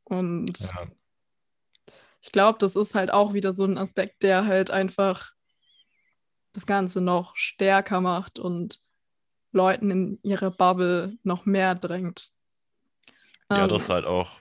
Und 0.04 0.58
ja. 0.60 0.86
ich 2.20 2.30
glaube, 2.30 2.58
das 2.60 2.76
ist 2.76 2.94
halt 2.94 3.12
auch 3.12 3.32
wieder 3.32 3.52
so 3.52 3.64
ein 3.64 3.78
Aspekt, 3.78 4.22
der 4.22 4.46
halt 4.46 4.70
einfach 4.70 5.32
das 6.52 6.66
Ganze 6.66 7.00
noch 7.00 7.36
stärker 7.36 8.00
macht 8.00 8.38
und 8.38 8.80
Leuten 9.52 9.90
in 9.90 10.18
ihre 10.22 10.50
Bubble 10.50 11.18
noch 11.22 11.44
mehr 11.44 11.74
drängt. 11.74 12.30
Ja, 13.50 13.64
ähm, 13.64 13.68
das 13.68 13.82
ist 13.82 13.90
halt 13.90 14.04
auch, 14.04 14.40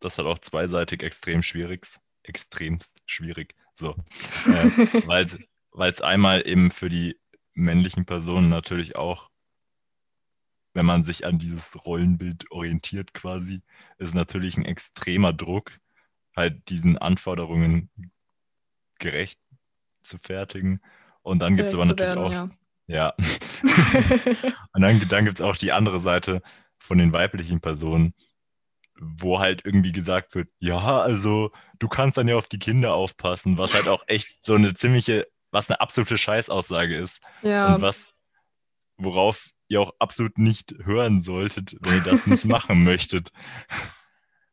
das 0.00 0.14
ist 0.14 0.18
halt 0.18 0.28
auch 0.28 0.38
zweiseitig 0.38 1.02
extrem 1.02 1.42
schwierig, 1.42 1.86
extremst 2.22 3.00
schwierig. 3.06 3.54
So. 3.74 3.90
äh, 4.46 5.06
Weil 5.06 5.90
es 5.90 6.00
einmal 6.00 6.46
eben 6.46 6.70
für 6.70 6.88
die 6.88 7.18
männlichen 7.54 8.06
Personen 8.06 8.48
natürlich 8.48 8.96
auch 8.96 9.30
wenn 10.76 10.86
man 10.86 11.02
sich 11.02 11.24
an 11.24 11.38
dieses 11.38 11.86
Rollenbild 11.86 12.50
orientiert 12.50 13.14
quasi, 13.14 13.62
ist 13.96 14.14
natürlich 14.14 14.58
ein 14.58 14.66
extremer 14.66 15.32
Druck, 15.32 15.72
halt 16.36 16.68
diesen 16.68 16.98
Anforderungen 16.98 17.90
gerecht 18.98 19.40
zu 20.02 20.18
fertigen. 20.18 20.82
Und 21.22 21.40
dann 21.40 21.56
gibt 21.56 21.68
es 21.68 21.74
aber 21.74 21.86
natürlich 21.86 22.14
werden, 22.14 22.22
auch. 22.22 22.30
Ja. 22.30 22.50
ja. 22.86 23.14
und 24.74 24.82
dann, 24.82 25.08
dann 25.08 25.24
gibt 25.24 25.40
es 25.40 25.44
auch 25.44 25.56
die 25.56 25.72
andere 25.72 25.98
Seite 25.98 26.42
von 26.78 26.98
den 26.98 27.12
weiblichen 27.12 27.60
Personen, 27.60 28.12
wo 29.00 29.38
halt 29.38 29.64
irgendwie 29.64 29.92
gesagt 29.92 30.34
wird, 30.34 30.48
ja, 30.58 31.00
also 31.00 31.50
du 31.78 31.88
kannst 31.88 32.16
dann 32.16 32.28
ja 32.28 32.36
auf 32.36 32.48
die 32.48 32.58
Kinder 32.58 32.94
aufpassen, 32.94 33.58
was 33.58 33.74
halt 33.74 33.88
auch 33.88 34.04
echt 34.06 34.28
so 34.40 34.54
eine 34.54 34.74
ziemliche, 34.74 35.26
was 35.50 35.70
eine 35.70 35.80
absolute 35.80 36.18
Scheißaussage 36.18 36.96
ist. 36.96 37.20
Ja. 37.42 37.74
Und 37.74 37.82
was, 37.82 38.14
worauf 38.96 39.50
ihr 39.68 39.80
auch 39.80 39.92
absolut 39.98 40.38
nicht 40.38 40.74
hören 40.82 41.20
solltet, 41.20 41.76
wenn 41.80 41.96
ihr 41.96 42.04
das 42.04 42.26
nicht 42.26 42.44
machen 42.44 42.84
möchtet. 42.84 43.30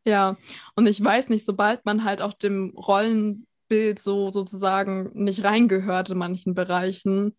Ja, 0.06 0.36
und 0.76 0.86
ich 0.88 1.02
weiß 1.02 1.30
nicht, 1.30 1.46
sobald 1.46 1.86
man 1.86 2.04
halt 2.04 2.22
auch 2.22 2.34
dem 2.34 2.74
Rollenbild 2.76 4.00
so 4.00 4.34
sozusagen 4.34 5.12
nicht 5.14 5.46
reingehört 5.46 6.10
in 6.10 6.18
manchen 6.18 6.56
Bereichen, 6.56 7.38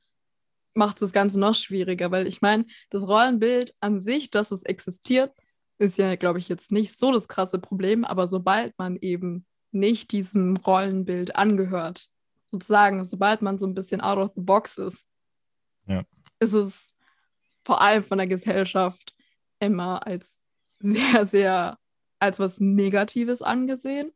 macht 0.73 0.96
es 0.96 1.00
das 1.00 1.12
Ganze 1.12 1.38
noch 1.38 1.54
schwieriger, 1.54 2.11
weil 2.11 2.26
ich 2.26 2.40
meine, 2.40 2.64
das 2.88 3.06
Rollenbild 3.06 3.75
an 3.80 4.00
sich, 4.00 4.30
dass 4.30 4.50
es 4.50 4.62
existiert, 4.62 5.32
ist 5.78 5.99
ja, 5.99 6.14
glaube 6.16 6.38
ich, 6.38 6.49
jetzt 6.49 6.73
nicht 6.73 6.97
so 6.97 7.12
das 7.12 7.28
krasse 7.28 7.59
Problem, 7.59 8.04
aber 8.04 8.28
sobald 8.28 8.78
man 8.78 8.97
eben 8.97 9.47
nicht 9.73 10.12
diesem 10.12 10.57
Rollenbild 10.57 11.37
angehört, 11.37 12.09
sozusagen, 12.52 13.04
sobald 13.04 13.43
man 13.43 13.59
so 13.59 13.66
ein 13.66 13.75
bisschen 13.75 14.00
out 14.00 14.19
of 14.19 14.33
the 14.35 14.40
box 14.40 14.78
ist, 14.78 15.09
ja. 15.87 16.04
ist 16.38 16.52
es 16.52 16.95
vor 17.64 17.81
allem 17.81 18.04
von 18.04 18.19
der 18.19 18.26
Gesellschaft 18.26 19.14
immer 19.59 20.07
als 20.07 20.38
sehr, 20.78 21.26
sehr 21.26 21.78
als 22.19 22.38
was 22.38 22.61
Negatives 22.61 23.43
angesehen. 23.43 24.12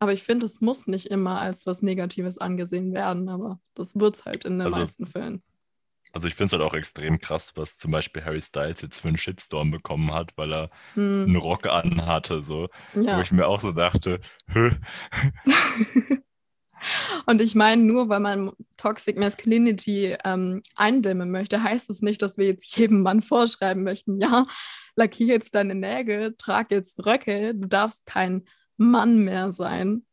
Aber 0.00 0.12
ich 0.12 0.22
finde, 0.22 0.46
es 0.46 0.60
muss 0.60 0.86
nicht 0.86 1.06
immer 1.06 1.40
als 1.40 1.66
was 1.66 1.82
Negatives 1.82 2.38
angesehen 2.38 2.92
werden, 2.92 3.28
aber 3.28 3.60
das 3.74 3.98
wird 3.98 4.14
es 4.14 4.24
halt 4.24 4.44
in 4.44 4.58
den 4.58 4.66
also, 4.66 4.78
meisten 4.78 5.06
Fällen. 5.06 5.42
Also 6.12 6.26
ich 6.26 6.34
finde 6.34 6.46
es 6.46 6.52
halt 6.52 6.62
auch 6.62 6.74
extrem 6.74 7.18
krass, 7.18 7.52
was 7.56 7.78
zum 7.78 7.90
Beispiel 7.90 8.24
Harry 8.24 8.40
Styles 8.40 8.80
jetzt 8.80 9.00
für 9.00 9.08
einen 9.08 9.18
Shitstorm 9.18 9.70
bekommen 9.70 10.12
hat, 10.12 10.32
weil 10.36 10.52
er 10.52 10.70
hm. 10.94 11.24
einen 11.24 11.36
Rock 11.36 11.66
anhatte, 11.66 12.42
so. 12.42 12.68
Ja. 12.94 13.18
Wo 13.18 13.22
ich 13.22 13.32
mir 13.32 13.46
auch 13.46 13.60
so 13.60 13.72
dachte, 13.72 14.20
Hö. 14.48 14.70
Und 17.26 17.40
ich 17.40 17.54
meine, 17.54 17.82
nur 17.82 18.08
weil 18.08 18.20
man 18.20 18.52
Toxic 18.76 19.18
Masculinity 19.18 20.16
ähm, 20.24 20.62
eindämmen 20.76 21.30
möchte, 21.30 21.62
heißt 21.62 21.90
es 21.90 21.98
das 21.98 22.02
nicht, 22.02 22.22
dass 22.22 22.38
wir 22.38 22.46
jetzt 22.46 22.76
jedem 22.76 23.02
Mann 23.02 23.22
vorschreiben 23.22 23.82
möchten, 23.82 24.20
ja, 24.20 24.46
lackier 24.96 25.26
jetzt 25.26 25.54
deine 25.54 25.74
Nägel, 25.74 26.34
trag 26.36 26.70
jetzt 26.70 27.04
Röcke, 27.04 27.54
du 27.54 27.66
darfst 27.68 28.06
kein 28.06 28.44
Mann 28.76 29.24
mehr 29.24 29.52
sein. 29.52 30.04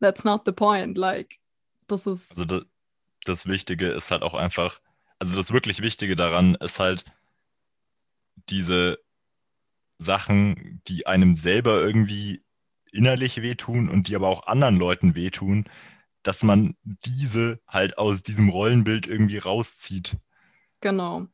That's 0.00 0.24
not 0.24 0.42
the 0.46 0.52
point. 0.52 0.96
Like, 0.96 1.36
das 1.86 2.06
ist. 2.06 2.30
Also 2.30 2.44
das, 2.44 2.62
das 3.24 3.46
Wichtige 3.46 3.88
ist 3.88 4.10
halt 4.10 4.22
auch 4.22 4.34
einfach, 4.34 4.80
also 5.20 5.36
das 5.36 5.52
wirklich 5.52 5.82
Wichtige 5.82 6.16
daran 6.16 6.56
ist 6.56 6.80
halt 6.80 7.04
diese 8.48 8.98
Sachen, 9.98 10.82
die 10.88 11.06
einem 11.06 11.34
selber 11.34 11.80
irgendwie 11.80 12.42
innerlich 12.90 13.42
wehtun 13.42 13.88
und 13.88 14.08
die 14.08 14.16
aber 14.16 14.28
auch 14.28 14.46
anderen 14.46 14.76
Leuten 14.76 15.14
wehtun, 15.14 15.66
dass 16.22 16.42
man 16.42 16.76
diese 16.82 17.60
halt 17.68 17.98
aus 17.98 18.22
diesem 18.22 18.48
Rollenbild 18.48 19.06
irgendwie 19.06 19.38
rauszieht. 19.38 20.16
Genau. 20.80 21.26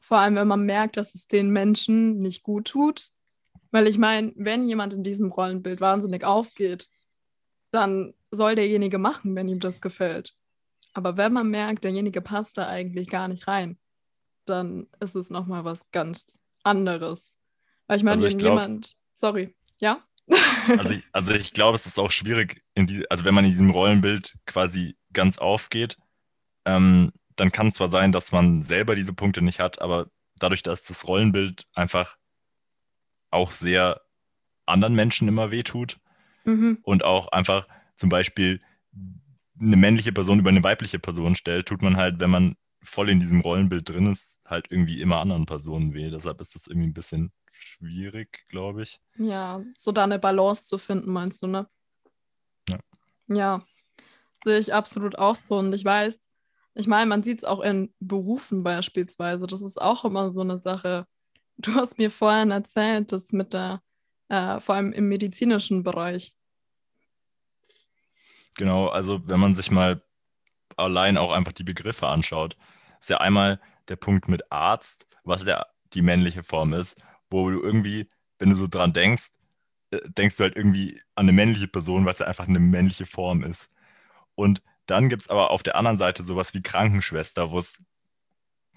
Vor 0.00 0.18
allem, 0.18 0.34
wenn 0.34 0.48
man 0.48 0.66
merkt, 0.66 0.96
dass 0.96 1.14
es 1.14 1.26
den 1.26 1.50
Menschen 1.50 2.18
nicht 2.18 2.42
gut 2.42 2.66
tut. 2.66 3.10
Weil 3.70 3.88
ich 3.88 3.98
meine, 3.98 4.32
wenn 4.36 4.68
jemand 4.68 4.92
in 4.92 5.02
diesem 5.02 5.32
Rollenbild 5.32 5.80
wahnsinnig 5.80 6.24
aufgeht, 6.24 6.88
dann 7.70 8.14
soll 8.30 8.54
derjenige 8.54 8.98
machen, 8.98 9.34
wenn 9.34 9.48
ihm 9.48 9.60
das 9.60 9.80
gefällt. 9.80 10.36
Aber 10.94 11.16
wenn 11.16 11.32
man 11.32 11.50
merkt, 11.50 11.84
derjenige 11.84 12.20
passt 12.20 12.56
da 12.56 12.68
eigentlich 12.68 13.10
gar 13.10 13.28
nicht 13.28 13.46
rein, 13.48 13.78
dann 14.46 14.86
ist 15.00 15.16
es 15.16 15.28
nochmal 15.28 15.64
was 15.64 15.90
ganz 15.90 16.38
anderes. 16.62 17.36
Weil 17.86 17.98
ich 17.98 18.04
meine, 18.04 18.22
also 18.22 18.26
wenn 18.26 18.38
glaub, 18.38 18.52
jemand, 18.52 18.96
sorry, 19.12 19.54
ja? 19.78 20.02
Also 20.66 20.94
ich, 20.94 21.02
also 21.12 21.34
ich 21.34 21.52
glaube, 21.52 21.74
es 21.74 21.84
ist 21.84 21.98
auch 21.98 22.10
schwierig, 22.10 22.62
die, 22.74 23.10
also 23.10 23.26
wenn 23.26 23.34
man 23.34 23.44
in 23.44 23.50
diesem 23.50 23.68
Rollenbild 23.68 24.34
quasi 24.46 24.96
ganz 25.12 25.36
aufgeht, 25.36 25.98
ähm, 26.64 27.12
dann 27.36 27.52
kann 27.52 27.66
es 27.66 27.74
zwar 27.74 27.90
sein, 27.90 28.12
dass 28.12 28.32
man 28.32 28.62
selber 28.62 28.94
diese 28.94 29.12
Punkte 29.12 29.42
nicht 29.42 29.60
hat, 29.60 29.82
aber 29.82 30.08
dadurch, 30.36 30.62
dass 30.62 30.84
das 30.84 31.06
Rollenbild 31.06 31.66
einfach 31.74 32.16
auch 33.30 33.50
sehr 33.50 34.00
anderen 34.64 34.94
Menschen 34.94 35.28
immer 35.28 35.50
wehtut 35.50 35.98
mhm. 36.44 36.78
und 36.82 37.04
auch 37.04 37.28
einfach 37.28 37.68
zum 37.96 38.08
Beispiel 38.08 38.62
eine 39.60 39.76
männliche 39.76 40.12
Person 40.12 40.38
über 40.40 40.50
eine 40.50 40.64
weibliche 40.64 40.98
Person 40.98 41.36
stellt, 41.36 41.66
tut 41.68 41.82
man 41.82 41.96
halt, 41.96 42.20
wenn 42.20 42.30
man 42.30 42.56
voll 42.82 43.08
in 43.08 43.20
diesem 43.20 43.40
Rollenbild 43.40 43.88
drin 43.88 44.10
ist, 44.10 44.40
halt 44.44 44.66
irgendwie 44.70 45.00
immer 45.00 45.18
anderen 45.20 45.46
Personen 45.46 45.94
weh. 45.94 46.10
Deshalb 46.10 46.40
ist 46.40 46.54
das 46.54 46.66
irgendwie 46.66 46.88
ein 46.88 46.94
bisschen 46.94 47.32
schwierig, 47.50 48.46
glaube 48.48 48.82
ich. 48.82 49.00
Ja, 49.16 49.62
so 49.74 49.92
da 49.92 50.04
eine 50.04 50.18
Balance 50.18 50.64
zu 50.64 50.78
finden, 50.78 51.12
meinst 51.12 51.42
du, 51.42 51.46
ne? 51.46 51.68
Ja. 52.68 52.78
Ja, 53.28 53.64
sehe 54.42 54.58
ich 54.58 54.74
absolut 54.74 55.16
auch 55.18 55.36
so. 55.36 55.56
Und 55.58 55.72
ich 55.72 55.84
weiß, 55.84 56.30
ich 56.74 56.86
meine, 56.86 57.06
man 57.06 57.22
sieht 57.22 57.38
es 57.38 57.44
auch 57.44 57.60
in 57.60 57.94
Berufen 58.00 58.62
beispielsweise. 58.62 59.46
Das 59.46 59.62
ist 59.62 59.80
auch 59.80 60.04
immer 60.04 60.30
so 60.30 60.40
eine 60.40 60.58
Sache. 60.58 61.06
Du 61.56 61.72
hast 61.74 61.98
mir 61.98 62.10
vorhin 62.10 62.50
erzählt, 62.50 63.12
dass 63.12 63.32
mit 63.32 63.52
der, 63.52 63.80
äh, 64.28 64.58
vor 64.60 64.74
allem 64.74 64.92
im 64.92 65.08
medizinischen 65.08 65.84
Bereich. 65.84 66.34
Genau, 68.56 68.88
also 68.88 69.20
wenn 69.28 69.40
man 69.40 69.54
sich 69.54 69.70
mal 69.70 70.02
allein 70.76 71.18
auch 71.18 71.32
einfach 71.32 71.52
die 71.52 71.64
Begriffe 71.64 72.08
anschaut, 72.08 72.56
ist 73.00 73.10
ja 73.10 73.18
einmal 73.18 73.60
der 73.88 73.96
Punkt 73.96 74.28
mit 74.28 74.52
Arzt, 74.52 75.06
was 75.24 75.44
ja 75.46 75.66
die 75.94 76.02
männliche 76.02 76.42
Form 76.42 76.72
ist, 76.74 76.96
wo 77.30 77.50
du 77.50 77.62
irgendwie, 77.62 78.10
wenn 78.38 78.50
du 78.50 78.56
so 78.56 78.66
dran 78.68 78.92
denkst, 78.92 79.30
äh, 79.92 80.00
denkst 80.10 80.36
du 80.36 80.44
halt 80.44 80.56
irgendwie 80.56 81.00
an 81.16 81.26
eine 81.26 81.32
männliche 81.32 81.68
Person, 81.68 82.06
weil 82.06 82.14
es 82.14 82.20
ja 82.20 82.26
einfach 82.26 82.48
eine 82.48 82.60
männliche 82.60 83.06
Form 83.06 83.44
ist. 83.44 83.70
Und 84.36 84.62
dann 84.86 85.08
gibt 85.10 85.22
es 85.22 85.30
aber 85.30 85.50
auf 85.50 85.62
der 85.62 85.76
anderen 85.76 85.98
Seite 85.98 86.22
sowas 86.24 86.54
wie 86.54 86.62
Krankenschwester, 86.62 87.50
wo 87.50 87.58
es 87.58 87.82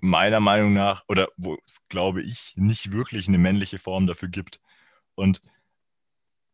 meiner 0.01 0.39
Meinung 0.39 0.73
nach, 0.73 1.03
oder 1.07 1.29
wo 1.37 1.57
es, 1.65 1.87
glaube 1.89 2.21
ich, 2.23 2.53
nicht 2.57 2.91
wirklich 2.91 3.27
eine 3.27 3.37
männliche 3.39 3.79
Form 3.79 4.07
dafür 4.07 4.29
gibt. 4.29 4.59
Und 5.15 5.41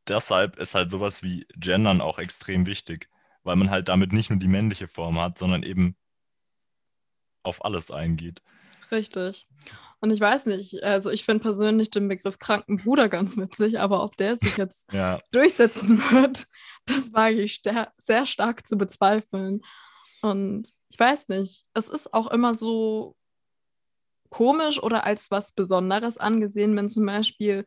deshalb 0.07 0.57
ist 0.57 0.75
halt 0.75 0.89
sowas 0.89 1.23
wie 1.23 1.45
Gendern 1.55 2.01
auch 2.01 2.19
extrem 2.19 2.65
wichtig, 2.65 3.09
weil 3.43 3.55
man 3.55 3.69
halt 3.69 3.89
damit 3.89 4.13
nicht 4.13 4.29
nur 4.29 4.39
die 4.39 4.47
männliche 4.47 4.87
Form 4.87 5.19
hat, 5.19 5.37
sondern 5.37 5.63
eben 5.63 5.95
auf 7.43 7.63
alles 7.63 7.91
eingeht. 7.91 8.41
Richtig. 8.91 9.47
Und 9.99 10.11
ich 10.11 10.19
weiß 10.19 10.47
nicht, 10.47 10.83
also 10.83 11.09
ich 11.09 11.23
finde 11.23 11.43
persönlich 11.43 11.89
den 11.89 12.07
Begriff 12.07 12.37
kranken 12.37 12.77
Bruder 12.77 13.07
ganz 13.09 13.37
witzig, 13.37 13.79
aber 13.79 14.03
ob 14.03 14.17
der 14.17 14.37
sich 14.37 14.57
jetzt 14.57 14.87
ja. 14.93 15.21
durchsetzen 15.31 15.97
wird, 16.11 16.45
das 16.85 17.13
wage 17.13 17.41
ich 17.41 17.61
sehr 17.97 18.25
stark 18.25 18.67
zu 18.67 18.77
bezweifeln. 18.77 19.61
Und 20.21 20.69
ich 20.89 20.99
weiß 20.99 21.29
nicht, 21.29 21.65
es 21.73 21.87
ist 21.87 22.13
auch 22.13 22.27
immer 22.31 22.53
so 22.53 23.15
komisch 24.29 24.81
oder 24.81 25.05
als 25.05 25.31
was 25.31 25.51
Besonderes 25.51 26.17
angesehen, 26.17 26.75
wenn 26.75 26.89
zum 26.89 27.05
Beispiel 27.05 27.65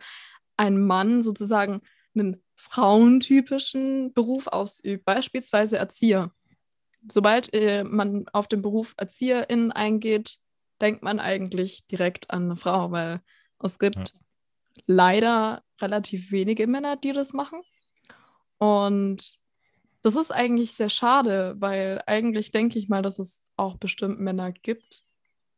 ein 0.57 0.85
Mann 0.85 1.23
sozusagen 1.23 1.81
einen 2.15 2.43
frauentypischen 2.57 4.13
Beruf 4.13 4.47
ausübt, 4.49 5.05
beispielsweise 5.05 5.77
Erzieher. 5.79 6.33
Sobald 7.11 7.53
äh, 7.55 7.85
man 7.85 8.27
auf 8.33 8.49
den 8.49 8.63
Beruf 8.63 8.95
Erzieherin 8.97 9.71
eingeht, 9.71 10.39
denkt 10.81 11.03
man 11.03 11.21
eigentlich 11.21 11.87
direkt 11.87 12.31
an 12.31 12.45
eine 12.45 12.57
Frau, 12.57 12.91
weil 12.91 13.21
es 13.63 13.79
gibt 13.79 13.97
ja. 13.97 14.21
leider 14.87 15.63
relativ 15.81 16.33
wenige 16.33 16.67
Männer, 16.67 16.97
die 16.97 17.13
das 17.13 17.33
machen. 17.33 17.61
Und 18.59 19.39
das 20.03 20.17
ist 20.17 20.33
eigentlich 20.33 20.73
sehr 20.73 20.89
schade, 20.89 21.57
weil 21.59 22.01
eigentlich 22.07 22.51
denke 22.51 22.79
ich 22.79 22.89
mal, 22.89 23.03
dass 23.03 23.19
es 23.19 23.45
auch 23.57 23.77
bestimmt 23.77 24.21
Männer 24.21 24.53
gibt, 24.53 25.05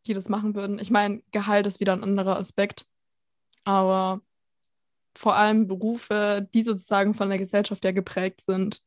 die 0.07 0.15
das 0.15 0.29
machen 0.29 0.55
würden. 0.55 0.79
Ich 0.79 0.91
meine, 0.91 1.23
Gehalt 1.33 1.67
ist 1.67 1.81
wieder 1.81 1.93
ein 1.93 2.03
anderer 2.03 2.39
Aspekt, 2.39 2.87
aber 3.65 4.23
vor 5.19 5.35
allem 5.35 5.67
Berufe, 5.67 6.49
die 6.55 6.63
sozusagen 6.63 7.13
von 7.13 7.29
der 7.29 7.39
Gesellschaft 7.39 7.85
ja 7.85 7.91
geprägt 7.91 8.41
sind, 8.41 8.85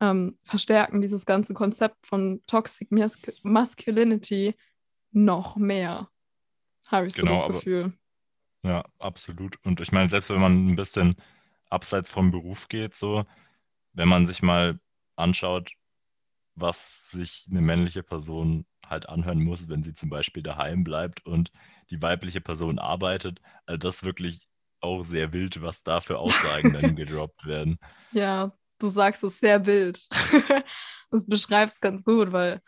ähm, 0.00 0.36
verstärken 0.42 1.00
dieses 1.00 1.24
ganze 1.24 1.54
Konzept 1.54 2.04
von 2.04 2.42
Toxic 2.48 2.90
Mas 2.90 3.16
Masculinity 3.44 4.56
noch 5.12 5.54
mehr, 5.54 6.08
habe 6.86 7.06
ich 7.06 7.14
genau, 7.14 7.36
so 7.36 7.46
das 7.46 7.56
Gefühl. 7.58 7.92
Aber, 8.64 8.72
ja, 8.72 8.84
absolut. 8.98 9.56
Und 9.64 9.80
ich 9.80 9.92
meine, 9.92 10.10
selbst 10.10 10.30
wenn 10.30 10.40
man 10.40 10.66
ein 10.66 10.74
bisschen 10.74 11.14
abseits 11.70 12.10
vom 12.10 12.32
Beruf 12.32 12.66
geht, 12.66 12.96
so, 12.96 13.24
wenn 13.92 14.08
man 14.08 14.26
sich 14.26 14.42
mal 14.42 14.80
anschaut, 15.14 15.70
was 16.56 17.12
sich 17.12 17.46
eine 17.48 17.60
männliche 17.60 18.02
Person 18.02 18.66
halt 18.84 19.08
anhören 19.08 19.40
muss, 19.40 19.68
wenn 19.68 19.84
sie 19.84 19.94
zum 19.94 20.10
Beispiel 20.10 20.42
daheim 20.42 20.82
bleibt 20.82 21.24
und 21.24 21.52
die 21.90 22.02
weibliche 22.02 22.40
Person 22.40 22.80
arbeitet, 22.80 23.40
also 23.64 23.78
das 23.78 24.02
wirklich 24.02 24.48
auch 24.82 25.02
sehr 25.02 25.32
wild, 25.32 25.62
was 25.62 25.82
da 25.82 26.00
für 26.00 26.18
Aussagen 26.18 26.72
dann 26.72 26.96
gedroppt 26.96 27.46
werden. 27.46 27.78
Ja, 28.12 28.48
du 28.78 28.88
sagst 28.88 29.22
es 29.24 29.38
sehr 29.38 29.64
wild. 29.66 30.08
das 31.10 31.26
beschreibt 31.26 31.74
es 31.74 31.80
ganz 31.80 32.04
gut, 32.04 32.32
weil 32.32 32.60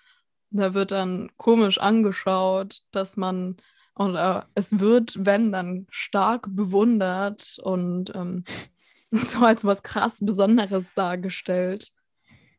da 0.50 0.75
wird 0.75 0.92
dann 0.92 1.30
komisch 1.37 1.78
angeschaut, 1.78 2.83
dass 2.92 3.16
man, 3.16 3.56
oder 3.97 4.49
es 4.54 4.78
wird, 4.78 5.16
wenn, 5.18 5.50
dann 5.52 5.87
stark 5.90 6.47
bewundert 6.50 7.59
und 7.62 8.14
ähm, 8.14 8.44
so 9.11 9.40
als 9.40 9.64
was 9.64 9.83
krass 9.83 10.16
Besonderes 10.21 10.94
dargestellt. 10.94 11.92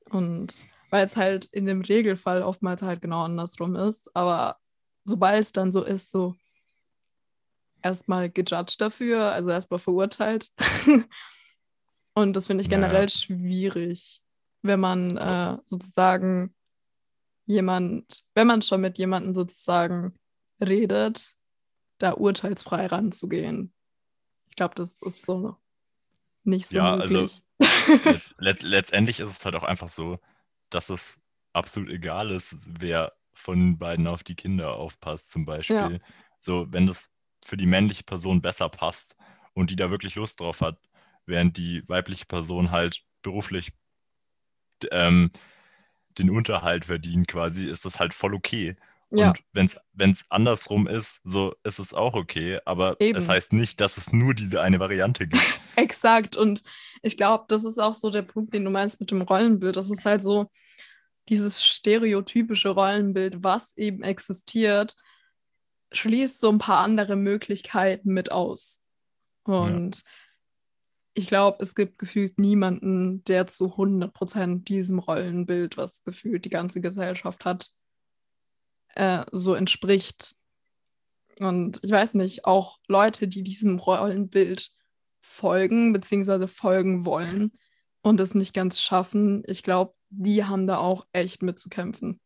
Und 0.09 0.63
weil 0.89 1.05
es 1.05 1.17
halt 1.17 1.45
in 1.45 1.65
dem 1.65 1.81
Regelfall 1.81 2.43
oftmals 2.43 2.81
halt 2.81 3.01
genau 3.01 3.23
andersrum 3.23 3.75
ist. 3.75 4.13
Aber 4.15 4.57
sobald 5.03 5.41
es 5.41 5.51
dann 5.51 5.71
so 5.71 5.83
ist, 5.83 6.11
so 6.11 6.35
erstmal 7.85 8.29
gejudged 8.29 8.81
dafür, 8.81 9.31
also 9.31 9.49
erstmal 9.49 9.79
verurteilt. 9.79 10.51
Und 12.15 12.35
das 12.35 12.47
finde 12.47 12.63
ich 12.63 12.69
generell 12.69 13.03
ja. 13.03 13.09
schwierig, 13.09 14.23
wenn 14.61 14.79
man 14.79 15.17
äh, 15.17 15.57
sozusagen 15.65 16.55
jemand, 17.45 18.23
wenn 18.33 18.47
man 18.47 18.63
schon 18.63 18.81
mit 18.81 18.97
jemandem 18.97 19.35
sozusagen 19.35 20.17
redet, 20.59 21.35
da 21.99 22.13
urteilsfrei 22.13 22.87
ranzugehen. 22.87 23.71
Ich 24.49 24.55
glaube, 24.55 24.75
das 24.75 25.01
ist 25.01 25.25
so 25.25 25.55
nicht 26.43 26.67
so 26.67 26.77
ja, 26.77 26.95
also 26.95 27.13
möglich. 27.13 27.41
Also 27.87 28.09
letzt, 28.09 28.33
letzt, 28.39 28.63
letztendlich 28.63 29.19
ist 29.19 29.29
es 29.29 29.45
halt 29.45 29.55
auch 29.55 29.63
einfach 29.63 29.89
so, 29.89 30.19
dass 30.69 30.89
es 30.89 31.19
absolut 31.53 31.89
egal 31.89 32.31
ist, 32.31 32.57
wer 32.65 33.13
von 33.33 33.77
beiden 33.77 34.07
auf 34.07 34.23
die 34.23 34.35
Kinder 34.35 34.73
aufpasst, 34.73 35.31
zum 35.31 35.45
Beispiel. 35.45 35.75
Ja. 35.75 35.99
So, 36.37 36.65
wenn 36.71 36.87
das 36.87 37.09
für 37.45 37.57
die 37.57 37.67
männliche 37.67 38.03
Person 38.03 38.41
besser 38.41 38.69
passt 38.69 39.15
und 39.53 39.69
die 39.69 39.75
da 39.75 39.91
wirklich 39.91 40.15
Lust 40.15 40.39
drauf 40.39 40.61
hat, 40.61 40.77
während 41.25 41.57
die 41.57 41.87
weibliche 41.87 42.25
Person 42.25 42.71
halt 42.71 43.03
beruflich 43.21 43.71
ähm, 44.91 45.31
den 46.17 46.29
Unterhalt 46.29 46.85
verdient 46.85 47.27
quasi, 47.27 47.65
ist 47.65 47.85
das 47.85 47.99
halt 47.99 48.13
voll 48.13 48.33
okay. 48.33 48.75
Ja. 49.11 49.29
Und 49.29 49.77
wenn 49.93 50.11
es 50.11 50.25
andersrum 50.29 50.87
ist, 50.87 51.21
so 51.23 51.53
ist 51.63 51.79
es 51.79 51.93
auch 51.93 52.15
okay. 52.15 52.59
Aber 52.65 52.99
Eben. 52.99 53.17
es 53.17 53.29
heißt 53.29 53.53
nicht, 53.53 53.79
dass 53.79 53.97
es 53.97 54.11
nur 54.11 54.33
diese 54.33 54.61
eine 54.61 54.79
Variante 54.79 55.27
gibt. 55.27 55.43
Exakt. 55.75 56.35
Und 56.35 56.63
ich 57.01 57.15
glaube, 57.15 57.45
das 57.47 57.63
ist 57.63 57.79
auch 57.79 57.93
so 57.93 58.09
der 58.09 58.23
Punkt, 58.23 58.53
den 58.53 58.65
du 58.65 58.71
meinst 58.71 58.99
mit 58.99 59.11
dem 59.11 59.21
Rollenbild. 59.21 59.75
Das 59.75 59.89
ist 59.89 60.05
halt 60.05 60.23
so 60.23 60.49
dieses 61.29 61.63
stereotypische 61.63 62.69
Rollenbild, 62.69 63.43
was 63.43 63.77
eben 63.77 64.03
existiert, 64.03 64.95
schließt 65.91 66.39
so 66.39 66.49
ein 66.49 66.59
paar 66.59 66.79
andere 66.79 67.15
Möglichkeiten 67.15 68.13
mit 68.13 68.31
aus. 68.31 68.83
Und 69.43 69.97
ja 69.97 70.11
ich 71.17 71.27
glaube, 71.27 71.63
es 71.63 71.75
gibt 71.75 71.97
gefühlt 71.97 72.37
niemanden, 72.37 73.23
der 73.23 73.47
zu 73.47 73.77
100% 73.77 74.65
diesem 74.65 74.99
Rollenbild, 74.99 75.77
was 75.77 76.03
gefühlt 76.03 76.43
die 76.43 76.49
ganze 76.49 76.81
Gesellschaft 76.81 77.45
hat, 77.45 77.71
äh, 78.95 79.23
so 79.31 79.53
entspricht. 79.53 80.35
Und 81.39 81.79
ich 81.83 81.91
weiß 81.91 82.15
nicht, 82.15 82.43
auch 82.43 82.79
Leute, 82.87 83.29
die 83.29 83.43
diesem 83.43 83.79
Rollenbild 83.79 84.71
folgen, 85.21 85.93
beziehungsweise 85.93 86.49
folgen 86.49 87.05
wollen 87.05 87.53
und 88.01 88.19
es 88.19 88.35
nicht 88.35 88.53
ganz 88.53 88.81
schaffen, 88.81 89.41
ich 89.47 89.63
glaube, 89.63 89.95
die 90.09 90.43
haben 90.43 90.67
da 90.67 90.77
auch 90.77 91.07
echt 91.13 91.41
mitzukämpfen. 91.43 92.19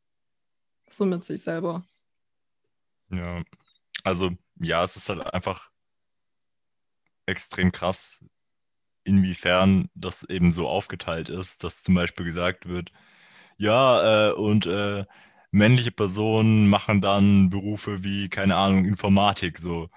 So 0.89 1.05
mit 1.05 1.23
sich 1.23 1.43
selber. 1.43 1.85
Ja, 3.11 3.43
also 4.03 4.31
ja, 4.59 4.83
es 4.83 4.95
ist 4.95 5.09
halt 5.09 5.33
einfach 5.33 5.69
extrem 7.25 7.71
krass, 7.71 8.23
inwiefern 9.03 9.89
das 9.95 10.23
eben 10.23 10.51
so 10.51 10.67
aufgeteilt 10.67 11.29
ist, 11.29 11.63
dass 11.63 11.83
zum 11.83 11.95
Beispiel 11.95 12.25
gesagt 12.25 12.67
wird, 12.67 12.91
ja, 13.57 14.29
äh, 14.29 14.33
und 14.33 14.65
äh, 14.65 15.05
männliche 15.51 15.91
Personen 15.91 16.67
machen 16.69 17.01
dann 17.01 17.49
Berufe 17.49 18.03
wie, 18.03 18.29
keine 18.29 18.55
Ahnung, 18.55 18.85
Informatik, 18.85 19.57
so, 19.57 19.89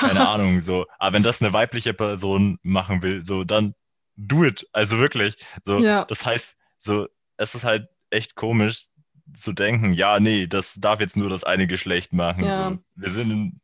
keine 0.00 0.28
Ahnung, 0.28 0.60
so. 0.60 0.86
Aber 0.98 1.14
wenn 1.14 1.22
das 1.22 1.42
eine 1.42 1.52
weibliche 1.52 1.94
Person 1.94 2.58
machen 2.62 3.02
will, 3.02 3.24
so, 3.24 3.44
dann 3.44 3.74
do 4.16 4.44
it. 4.44 4.68
Also 4.72 4.98
wirklich. 4.98 5.36
So, 5.64 5.78
ja. 5.78 6.04
das 6.04 6.26
heißt, 6.26 6.56
so, 6.78 7.08
es 7.36 7.54
ist 7.54 7.64
halt 7.64 7.88
echt 8.10 8.34
komisch 8.34 8.86
zu 9.34 9.52
denken, 9.52 9.92
ja, 9.92 10.20
nee, 10.20 10.46
das 10.46 10.74
darf 10.74 11.00
jetzt 11.00 11.16
nur 11.16 11.28
das 11.28 11.44
eine 11.44 11.66
Geschlecht 11.66 12.12
machen. 12.12 12.44
Ja. 12.44 12.70
So. 12.70 12.78
Wir 12.96 13.10
sind 13.10 13.30
in 13.30 13.60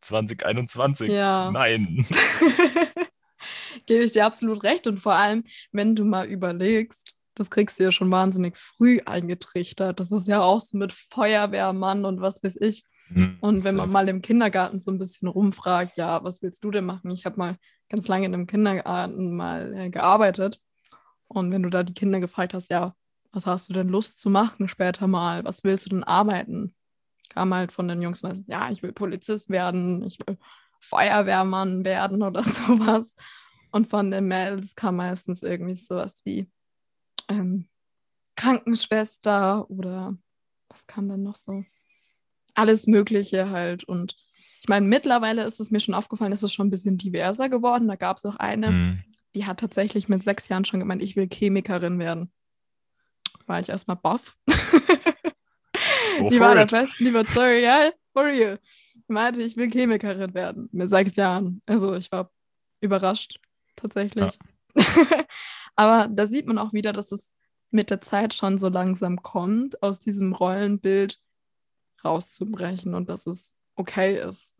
2021. 0.00 1.10
Ja. 1.10 1.50
Nein. 1.50 2.06
gebe 3.86 4.04
ich 4.04 4.12
dir 4.12 4.26
absolut 4.26 4.62
recht. 4.62 4.86
Und 4.86 4.98
vor 4.98 5.14
allem, 5.14 5.44
wenn 5.72 5.94
du 5.94 6.04
mal 6.04 6.26
überlegst, 6.26 7.14
das 7.34 7.50
kriegst 7.50 7.78
du 7.78 7.84
ja 7.84 7.92
schon 7.92 8.10
wahnsinnig 8.10 8.56
früh 8.56 9.00
eingetrichtert. 9.04 9.98
Das 9.98 10.12
ist 10.12 10.28
ja 10.28 10.40
auch 10.42 10.60
so 10.60 10.78
mit 10.78 10.92
Feuerwehrmann 10.92 12.04
und 12.04 12.20
was 12.20 12.42
weiß 12.42 12.56
ich. 12.60 12.84
Mhm, 13.08 13.38
und 13.40 13.64
wenn 13.64 13.76
man 13.76 13.90
mal 13.90 14.08
im 14.08 14.22
Kindergarten 14.22 14.78
so 14.78 14.90
ein 14.90 14.98
bisschen 14.98 15.28
rumfragt, 15.28 15.96
ja, 15.96 16.22
was 16.24 16.42
willst 16.42 16.62
du 16.64 16.70
denn 16.70 16.86
machen? 16.86 17.10
Ich 17.10 17.26
habe 17.26 17.36
mal 17.36 17.56
ganz 17.88 18.08
lange 18.08 18.26
in 18.26 18.34
einem 18.34 18.46
Kindergarten 18.46 19.36
mal 19.36 19.74
äh, 19.74 19.90
gearbeitet. 19.90 20.60
Und 21.26 21.50
wenn 21.50 21.62
du 21.62 21.70
da 21.70 21.82
die 21.82 21.94
Kinder 21.94 22.20
gefragt 22.20 22.54
hast, 22.54 22.70
ja, 22.70 22.94
was 23.34 23.46
hast 23.46 23.68
du 23.68 23.72
denn 23.72 23.88
Lust 23.88 24.20
zu 24.20 24.30
machen 24.30 24.68
später 24.68 25.06
mal? 25.06 25.44
Was 25.44 25.64
willst 25.64 25.86
du 25.86 25.90
denn 25.90 26.04
arbeiten? 26.04 26.74
Kam 27.28 27.52
halt 27.52 27.72
von 27.72 27.88
den 27.88 28.00
Jungs 28.00 28.22
meistens, 28.22 28.46
ja, 28.46 28.70
ich 28.70 28.82
will 28.82 28.92
Polizist 28.92 29.50
werden, 29.50 30.02
ich 30.02 30.18
will 30.20 30.38
Feuerwehrmann 30.80 31.84
werden 31.84 32.22
oder 32.22 32.42
sowas. 32.44 33.14
Und 33.72 33.88
von 33.88 34.10
den 34.10 34.28
Mädels 34.28 34.76
kam 34.76 34.96
meistens 34.96 35.42
irgendwie 35.42 35.74
sowas 35.74 36.20
wie 36.24 36.48
ähm, 37.28 37.68
Krankenschwester 38.36 39.68
oder 39.70 40.16
was 40.68 40.86
kam 40.86 41.08
dann 41.08 41.22
noch 41.22 41.36
so? 41.36 41.64
Alles 42.54 42.86
Mögliche 42.86 43.50
halt. 43.50 43.82
Und 43.84 44.16
ich 44.60 44.68
meine, 44.68 44.86
mittlerweile 44.86 45.44
ist 45.44 45.60
es 45.60 45.70
mir 45.70 45.80
schon 45.80 45.94
aufgefallen, 45.94 46.32
ist 46.32 46.42
es 46.42 46.52
schon 46.52 46.68
ein 46.68 46.70
bisschen 46.70 46.98
diverser 46.98 47.48
geworden. 47.48 47.88
Da 47.88 47.96
gab 47.96 48.18
es 48.18 48.24
auch 48.24 48.36
eine, 48.36 48.70
mhm. 48.70 49.02
die 49.34 49.44
hat 49.44 49.58
tatsächlich 49.60 50.08
mit 50.08 50.22
sechs 50.22 50.48
Jahren 50.48 50.64
schon 50.64 50.80
gemeint, 50.80 51.02
ich 51.02 51.16
will 51.16 51.28
Chemikerin 51.28 51.98
werden. 51.98 52.32
War 53.46 53.60
ich 53.60 53.68
erstmal 53.68 53.96
baff. 53.96 54.36
die 56.30 56.40
war 56.40 56.54
der 56.54 56.68
festen 56.68 57.06
Überzeugung, 57.06 57.62
ja, 57.62 57.90
For 58.14 58.24
real. 58.26 58.60
Ich 58.94 59.08
meinte, 59.08 59.42
ich 59.42 59.56
will 59.56 59.70
Chemikerin 59.70 60.32
werden. 60.34 60.68
Mit 60.72 60.88
sechs 60.88 61.16
Jahren. 61.16 61.60
Also 61.66 61.94
ich 61.96 62.10
war 62.12 62.30
überrascht, 62.80 63.40
tatsächlich. 63.74 64.38
Ja. 64.76 64.84
Aber 65.76 66.08
da 66.08 66.26
sieht 66.26 66.46
man 66.46 66.58
auch 66.58 66.72
wieder, 66.72 66.92
dass 66.92 67.10
es 67.10 67.34
mit 67.70 67.90
der 67.90 68.00
Zeit 68.00 68.32
schon 68.32 68.58
so 68.58 68.68
langsam 68.68 69.20
kommt, 69.22 69.82
aus 69.82 69.98
diesem 69.98 70.32
Rollenbild 70.32 71.20
rauszubrechen 72.04 72.94
und 72.94 73.08
dass 73.08 73.26
es 73.26 73.52
okay 73.74 74.16
ist, 74.16 74.54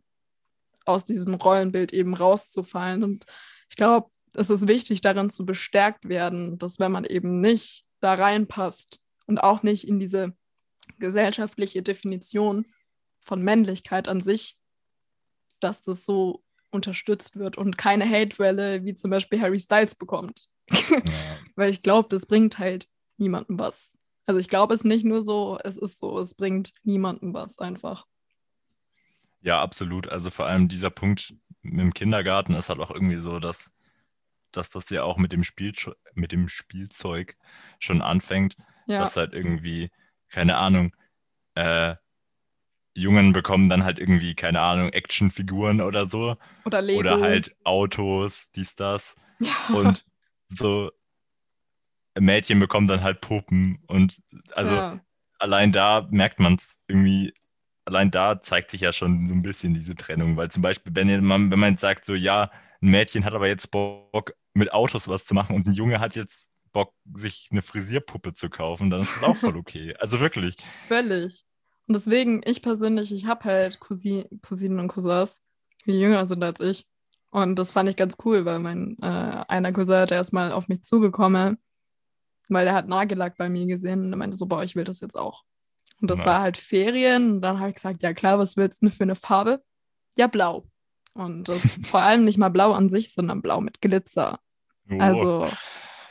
aus 0.84 1.04
diesem 1.04 1.34
Rollenbild 1.34 1.92
eben 1.92 2.14
rauszufallen. 2.14 3.04
Und 3.04 3.24
ich 3.68 3.76
glaube, 3.76 4.10
es 4.34 4.50
ist 4.50 4.66
wichtig, 4.66 5.00
darin 5.00 5.30
zu 5.30 5.46
bestärkt 5.46 6.08
werden, 6.08 6.58
dass 6.58 6.80
wenn 6.80 6.90
man 6.90 7.04
eben 7.04 7.40
nicht 7.40 7.83
da 8.04 8.14
reinpasst 8.14 9.02
und 9.26 9.38
auch 9.38 9.62
nicht 9.62 9.88
in 9.88 9.98
diese 9.98 10.36
gesellschaftliche 10.98 11.82
Definition 11.82 12.66
von 13.20 13.42
Männlichkeit 13.42 14.06
an 14.08 14.20
sich, 14.20 14.58
dass 15.60 15.80
das 15.80 16.04
so 16.04 16.44
unterstützt 16.70 17.36
wird 17.36 17.56
und 17.56 17.78
keine 17.78 18.08
Hate-Welle 18.08 18.84
wie 18.84 18.94
zum 18.94 19.10
Beispiel 19.10 19.40
Harry 19.40 19.58
Styles 19.58 19.94
bekommt. 19.96 20.48
Ja. 20.90 21.38
Weil 21.56 21.70
ich 21.70 21.82
glaube, 21.82 22.08
das 22.08 22.26
bringt 22.26 22.58
halt 22.58 22.88
niemandem 23.16 23.58
was. 23.58 23.96
Also 24.26 24.40
ich 24.40 24.48
glaube 24.48 24.74
es 24.74 24.82
nicht 24.82 25.04
nur 25.04 25.24
so, 25.24 25.58
es 25.62 25.76
ist 25.76 25.98
so, 25.98 26.18
es 26.18 26.34
bringt 26.34 26.72
niemandem 26.82 27.32
was 27.32 27.58
einfach. 27.58 28.06
Ja, 29.40 29.62
absolut. 29.62 30.08
Also 30.08 30.30
vor 30.30 30.46
allem 30.46 30.68
dieser 30.68 30.90
Punkt 30.90 31.34
im 31.62 31.94
Kindergarten 31.94 32.54
ist 32.54 32.70
halt 32.70 32.80
auch 32.80 32.90
irgendwie 32.90 33.20
so, 33.20 33.38
dass, 33.38 33.72
dass 34.56 34.70
das 34.70 34.90
ja 34.90 35.02
auch 35.02 35.16
mit 35.16 35.32
dem, 35.32 35.44
Spiel, 35.44 35.72
mit 36.14 36.32
dem 36.32 36.48
Spielzeug 36.48 37.36
schon 37.78 38.02
anfängt, 38.02 38.56
ja. 38.86 38.98
dass 39.00 39.16
halt 39.16 39.32
irgendwie, 39.32 39.90
keine 40.28 40.56
Ahnung, 40.56 40.94
äh, 41.54 41.96
Jungen 42.94 43.32
bekommen 43.32 43.68
dann 43.68 43.84
halt 43.84 43.98
irgendwie, 43.98 44.34
keine 44.34 44.60
Ahnung, 44.60 44.90
Actionfiguren 44.90 45.80
oder 45.80 46.06
so. 46.06 46.36
Oder 46.64 46.80
Lego. 46.80 47.00
Oder 47.00 47.20
halt 47.20 47.54
Autos, 47.64 48.50
dies, 48.52 48.76
das. 48.76 49.16
Ja. 49.40 49.52
Und 49.74 50.04
so 50.46 50.92
Mädchen 52.18 52.60
bekommen 52.60 52.86
dann 52.86 53.02
halt 53.02 53.20
Puppen. 53.20 53.80
Und 53.88 54.20
also 54.52 54.74
ja. 54.74 55.00
allein 55.38 55.72
da 55.72 56.06
merkt 56.10 56.38
man 56.38 56.54
es 56.54 56.78
irgendwie, 56.86 57.34
allein 57.84 58.12
da 58.12 58.40
zeigt 58.40 58.70
sich 58.70 58.82
ja 58.82 58.92
schon 58.92 59.26
so 59.26 59.34
ein 59.34 59.42
bisschen 59.42 59.74
diese 59.74 59.96
Trennung. 59.96 60.36
Weil 60.36 60.50
zum 60.50 60.62
Beispiel, 60.62 60.94
wenn 60.94 61.24
man, 61.24 61.50
wenn 61.50 61.58
man 61.58 61.76
sagt, 61.76 62.04
so 62.04 62.14
ja, 62.14 62.50
ein 62.80 62.90
Mädchen 62.90 63.24
hat 63.24 63.34
aber 63.34 63.48
jetzt 63.48 63.72
Bock, 63.72 64.34
mit 64.54 64.72
Autos 64.72 65.08
was 65.08 65.24
zu 65.24 65.34
machen 65.34 65.54
und 65.56 65.66
ein 65.66 65.72
Junge 65.72 66.00
hat 66.00 66.16
jetzt 66.16 66.50
Bock, 66.72 66.92
sich 67.14 67.48
eine 67.50 67.62
Frisierpuppe 67.62 68.34
zu 68.34 68.50
kaufen, 68.50 68.90
dann 68.90 69.02
ist 69.02 69.16
das 69.16 69.22
auch 69.22 69.36
voll 69.36 69.56
okay. 69.56 69.94
Also 69.98 70.20
wirklich. 70.20 70.56
Völlig. 70.88 71.44
Und 71.86 71.94
deswegen, 71.94 72.42
ich 72.44 72.62
persönlich, 72.62 73.12
ich 73.12 73.26
habe 73.26 73.44
halt 73.44 73.80
Cousin, 73.80 74.24
Cousinen 74.42 74.80
und 74.80 74.88
Cousins, 74.88 75.40
die 75.86 75.92
jünger 75.92 76.26
sind 76.26 76.42
als 76.42 76.60
ich. 76.60 76.86
Und 77.30 77.56
das 77.56 77.72
fand 77.72 77.88
ich 77.88 77.96
ganz 77.96 78.16
cool, 78.24 78.44
weil 78.44 78.58
mein 78.58 78.96
äh, 79.02 79.44
einer 79.48 79.72
Cousin, 79.72 80.06
der 80.06 80.20
ist 80.20 80.32
mal 80.32 80.52
auf 80.52 80.68
mich 80.68 80.82
zugekommen, 80.82 81.58
weil 82.48 82.64
der 82.64 82.74
hat 82.74 82.88
Nagellack 82.88 83.36
bei 83.36 83.48
mir 83.48 83.66
gesehen 83.66 84.04
und 84.04 84.12
er 84.12 84.16
meinte 84.16 84.36
so, 84.36 84.46
boah, 84.46 84.62
ich 84.62 84.76
will 84.76 84.84
das 84.84 85.00
jetzt 85.00 85.16
auch. 85.16 85.44
Und 86.00 86.10
das 86.10 86.20
nice. 86.20 86.26
war 86.26 86.40
halt 86.40 86.56
Ferien. 86.56 87.36
Und 87.36 87.40
dann 87.42 87.60
habe 87.60 87.70
ich 87.70 87.76
gesagt, 87.76 88.02
ja 88.02 88.12
klar, 88.12 88.38
was 88.38 88.56
willst 88.56 88.82
du 88.82 88.90
für 88.90 89.04
eine 89.04 89.16
Farbe? 89.16 89.62
Ja, 90.16 90.26
blau. 90.26 90.66
Und 91.14 91.48
das 91.48 91.60
vor 91.84 92.02
allem 92.02 92.24
nicht 92.24 92.38
mal 92.38 92.50
blau 92.50 92.72
an 92.72 92.90
sich, 92.90 93.12
sondern 93.12 93.42
blau 93.42 93.60
mit 93.60 93.80
Glitzer. 93.80 94.40
Oh. 94.90 94.98
Also, 94.98 95.48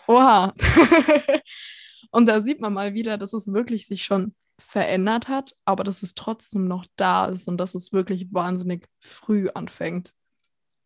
oha. 0.07 0.53
und 2.11 2.25
da 2.25 2.41
sieht 2.41 2.61
man 2.61 2.73
mal 2.73 2.93
wieder, 2.93 3.17
dass 3.17 3.33
es 3.33 3.51
wirklich 3.51 3.87
sich 3.87 4.03
schon 4.03 4.33
verändert 4.59 5.27
hat, 5.27 5.55
aber 5.65 5.83
dass 5.83 6.03
es 6.03 6.15
trotzdem 6.15 6.67
noch 6.67 6.85
da 6.95 7.25
ist 7.25 7.47
und 7.47 7.57
dass 7.57 7.75
es 7.75 7.91
wirklich 7.91 8.33
wahnsinnig 8.33 8.87
früh 8.99 9.49
anfängt. 9.53 10.13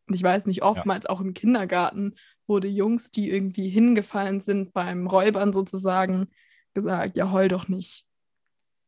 Und 0.08 0.16
ich 0.16 0.24
weiß 0.24 0.46
nicht, 0.46 0.64
oftmals 0.64 1.06
ja. 1.06 1.10
auch 1.10 1.20
im 1.20 1.34
Kindergarten 1.34 2.16
wurde 2.48 2.68
Jungs, 2.68 3.12
die 3.12 3.30
irgendwie 3.30 3.70
hingefallen 3.70 4.40
sind 4.40 4.74
beim 4.74 5.08
Räubern 5.08 5.54
sozusagen, 5.54 6.30
gesagt, 6.74 7.18
ja, 7.18 7.32
heul 7.32 7.50
doch 7.50 7.68
nicht. 7.68 8.06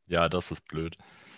Ja, 0.07 0.29
das 0.29 0.51
ist 0.51 0.65
blöd. 0.67 0.97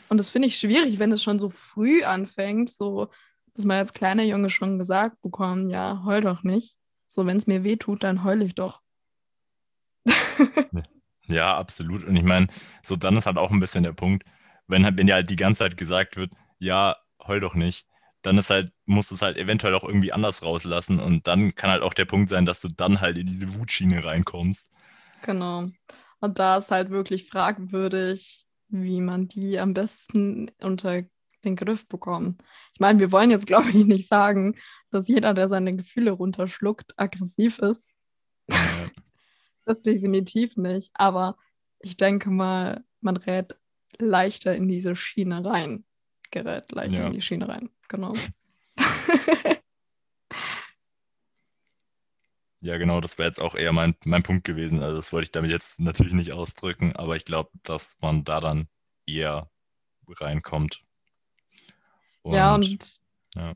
Und 0.09 0.17
das 0.17 0.29
finde 0.29 0.47
ich 0.47 0.57
schwierig, 0.57 0.99
wenn 0.99 1.11
es 1.11 1.23
schon 1.23 1.39
so 1.39 1.49
früh 1.49 2.03
anfängt, 2.03 2.69
so 2.69 3.09
dass 3.53 3.65
man 3.65 3.77
als 3.77 3.93
kleiner 3.93 4.23
Junge 4.23 4.49
schon 4.49 4.79
gesagt 4.79 5.21
bekommt, 5.21 5.69
ja, 5.69 6.03
heul 6.05 6.21
doch 6.21 6.43
nicht. 6.43 6.75
So, 7.11 7.25
wenn 7.25 7.35
es 7.35 7.45
mir 7.45 7.65
weh 7.65 7.75
tut, 7.75 8.03
dann 8.03 8.23
heul 8.23 8.41
ich 8.41 8.55
doch. 8.55 8.81
Ja, 11.27 11.55
absolut. 11.55 12.03
Und 12.03 12.17
ich 12.17 12.23
meine, 12.23 12.47
so 12.83 12.97
dann 12.97 13.15
ist 13.15 13.25
halt 13.25 13.37
auch 13.37 13.51
ein 13.51 13.61
bisschen 13.61 13.83
der 13.83 13.93
Punkt, 13.93 14.25
wenn, 14.67 14.83
halt, 14.83 14.97
wenn 14.97 15.07
dir 15.07 15.13
halt 15.13 15.29
die 15.29 15.37
ganze 15.37 15.59
Zeit 15.59 15.77
gesagt 15.77 16.17
wird, 16.17 16.31
ja, 16.59 16.97
heul 17.25 17.39
doch 17.39 17.55
nicht, 17.55 17.85
dann 18.21 18.37
ist 18.37 18.49
halt, 18.49 18.73
musst 18.85 19.11
du 19.11 19.15
es 19.15 19.21
halt 19.21 19.37
eventuell 19.37 19.73
auch 19.75 19.85
irgendwie 19.85 20.11
anders 20.11 20.43
rauslassen. 20.43 20.99
Und 20.99 21.27
dann 21.27 21.55
kann 21.55 21.69
halt 21.69 21.83
auch 21.83 21.93
der 21.93 22.03
Punkt 22.03 22.27
sein, 22.27 22.45
dass 22.45 22.59
du 22.59 22.67
dann 22.67 22.99
halt 22.99 23.17
in 23.17 23.27
diese 23.27 23.57
Wutschiene 23.57 24.03
reinkommst. 24.03 24.71
Genau. 25.21 25.69
Und 26.19 26.37
da 26.37 26.57
ist 26.57 26.69
halt 26.69 26.89
wirklich 26.89 27.29
fragwürdig, 27.29 28.45
wie 28.67 28.99
man 28.99 29.29
die 29.29 29.57
am 29.57 29.73
besten 29.73 30.51
unter 30.59 31.03
den 31.43 31.55
Griff 31.55 31.87
bekommt. 31.87 32.41
Ich 32.73 32.79
meine, 32.79 32.99
wir 32.99 33.11
wollen 33.11 33.31
jetzt, 33.31 33.47
glaube 33.47 33.69
ich, 33.69 33.85
nicht 33.85 34.09
sagen, 34.09 34.55
dass 34.91 35.07
jeder, 35.07 35.33
der 35.33 35.49
seine 35.49 35.75
Gefühle 35.75 36.11
runterschluckt, 36.11 36.93
aggressiv 36.97 37.59
ist. 37.59 37.91
Ja. 38.49 38.57
Das 39.63 39.83
definitiv 39.83 40.57
nicht. 40.57 40.89
Aber 40.95 41.37
ich 41.79 41.95
denke 41.95 42.31
mal, 42.31 42.83
man 42.99 43.15
rät 43.15 43.55
leichter 43.99 44.55
in 44.55 44.67
diese 44.67 44.95
Schiene 44.95 45.45
rein. 45.45 45.85
Gerät 46.31 46.71
leichter 46.71 46.97
ja. 46.97 47.05
in 47.07 47.13
die 47.13 47.21
Schiene 47.21 47.47
rein. 47.47 47.69
Genau. 47.87 48.13
ja, 52.61 52.77
genau, 52.77 53.01
das 53.01 53.19
wäre 53.19 53.27
jetzt 53.27 53.39
auch 53.39 53.53
eher 53.53 53.71
mein, 53.71 53.95
mein 54.03 54.23
Punkt 54.23 54.45
gewesen. 54.45 54.81
Also 54.81 54.97
das 54.97 55.13
wollte 55.13 55.25
ich 55.25 55.31
damit 55.31 55.51
jetzt 55.51 55.79
natürlich 55.79 56.13
nicht 56.13 56.31
ausdrücken, 56.31 56.95
aber 56.95 57.15
ich 57.15 57.25
glaube, 57.25 57.51
dass 57.63 57.97
man 57.99 58.23
da 58.23 58.39
dann 58.39 58.67
eher 59.05 59.51
reinkommt. 60.07 60.83
Und, 62.23 62.33
ja, 62.33 62.55
und 62.55 62.99
ja. 63.35 63.53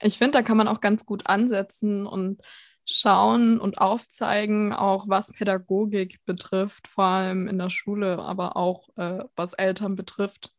Ich 0.00 0.18
finde, 0.18 0.32
da 0.32 0.42
kann 0.42 0.56
man 0.56 0.68
auch 0.68 0.80
ganz 0.80 1.06
gut 1.06 1.26
ansetzen 1.26 2.06
und 2.06 2.40
schauen 2.84 3.60
und 3.60 3.78
aufzeigen, 3.78 4.72
auch 4.72 5.08
was 5.08 5.32
Pädagogik 5.32 6.24
betrifft, 6.24 6.88
vor 6.88 7.04
allem 7.04 7.46
in 7.46 7.58
der 7.58 7.70
Schule, 7.70 8.18
aber 8.18 8.56
auch 8.56 8.88
äh, 8.96 9.24
was 9.36 9.52
Eltern 9.52 9.96
betrifft, 9.96 10.54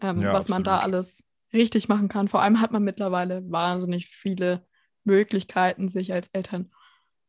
ähm, 0.00 0.20
ja, 0.20 0.32
was 0.32 0.46
absolut. 0.46 0.50
man 0.50 0.64
da 0.64 0.78
alles 0.80 1.24
richtig 1.52 1.88
machen 1.88 2.08
kann. 2.08 2.28
Vor 2.28 2.42
allem 2.42 2.60
hat 2.60 2.72
man 2.72 2.82
mittlerweile 2.82 3.50
wahnsinnig 3.50 4.08
viele 4.08 4.66
Möglichkeiten, 5.04 5.88
sich 5.88 6.12
als 6.12 6.28
Eltern 6.28 6.70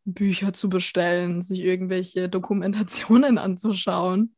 Bücher 0.05 0.53
zu 0.53 0.69
bestellen, 0.69 1.41
sich 1.41 1.61
irgendwelche 1.61 2.29
Dokumentationen 2.29 3.37
anzuschauen 3.37 4.35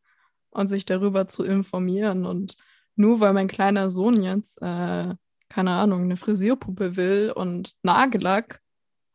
und 0.51 0.69
sich 0.69 0.85
darüber 0.85 1.27
zu 1.27 1.43
informieren. 1.43 2.25
Und 2.25 2.57
nur 2.95 3.19
weil 3.19 3.33
mein 3.33 3.47
kleiner 3.47 3.89
Sohn 3.91 4.21
jetzt, 4.21 4.61
äh, 4.61 5.15
keine 5.49 5.71
Ahnung, 5.71 6.03
eine 6.03 6.17
Frisierpuppe 6.17 6.95
will 6.95 7.31
und 7.35 7.75
Nagellack, 7.83 8.61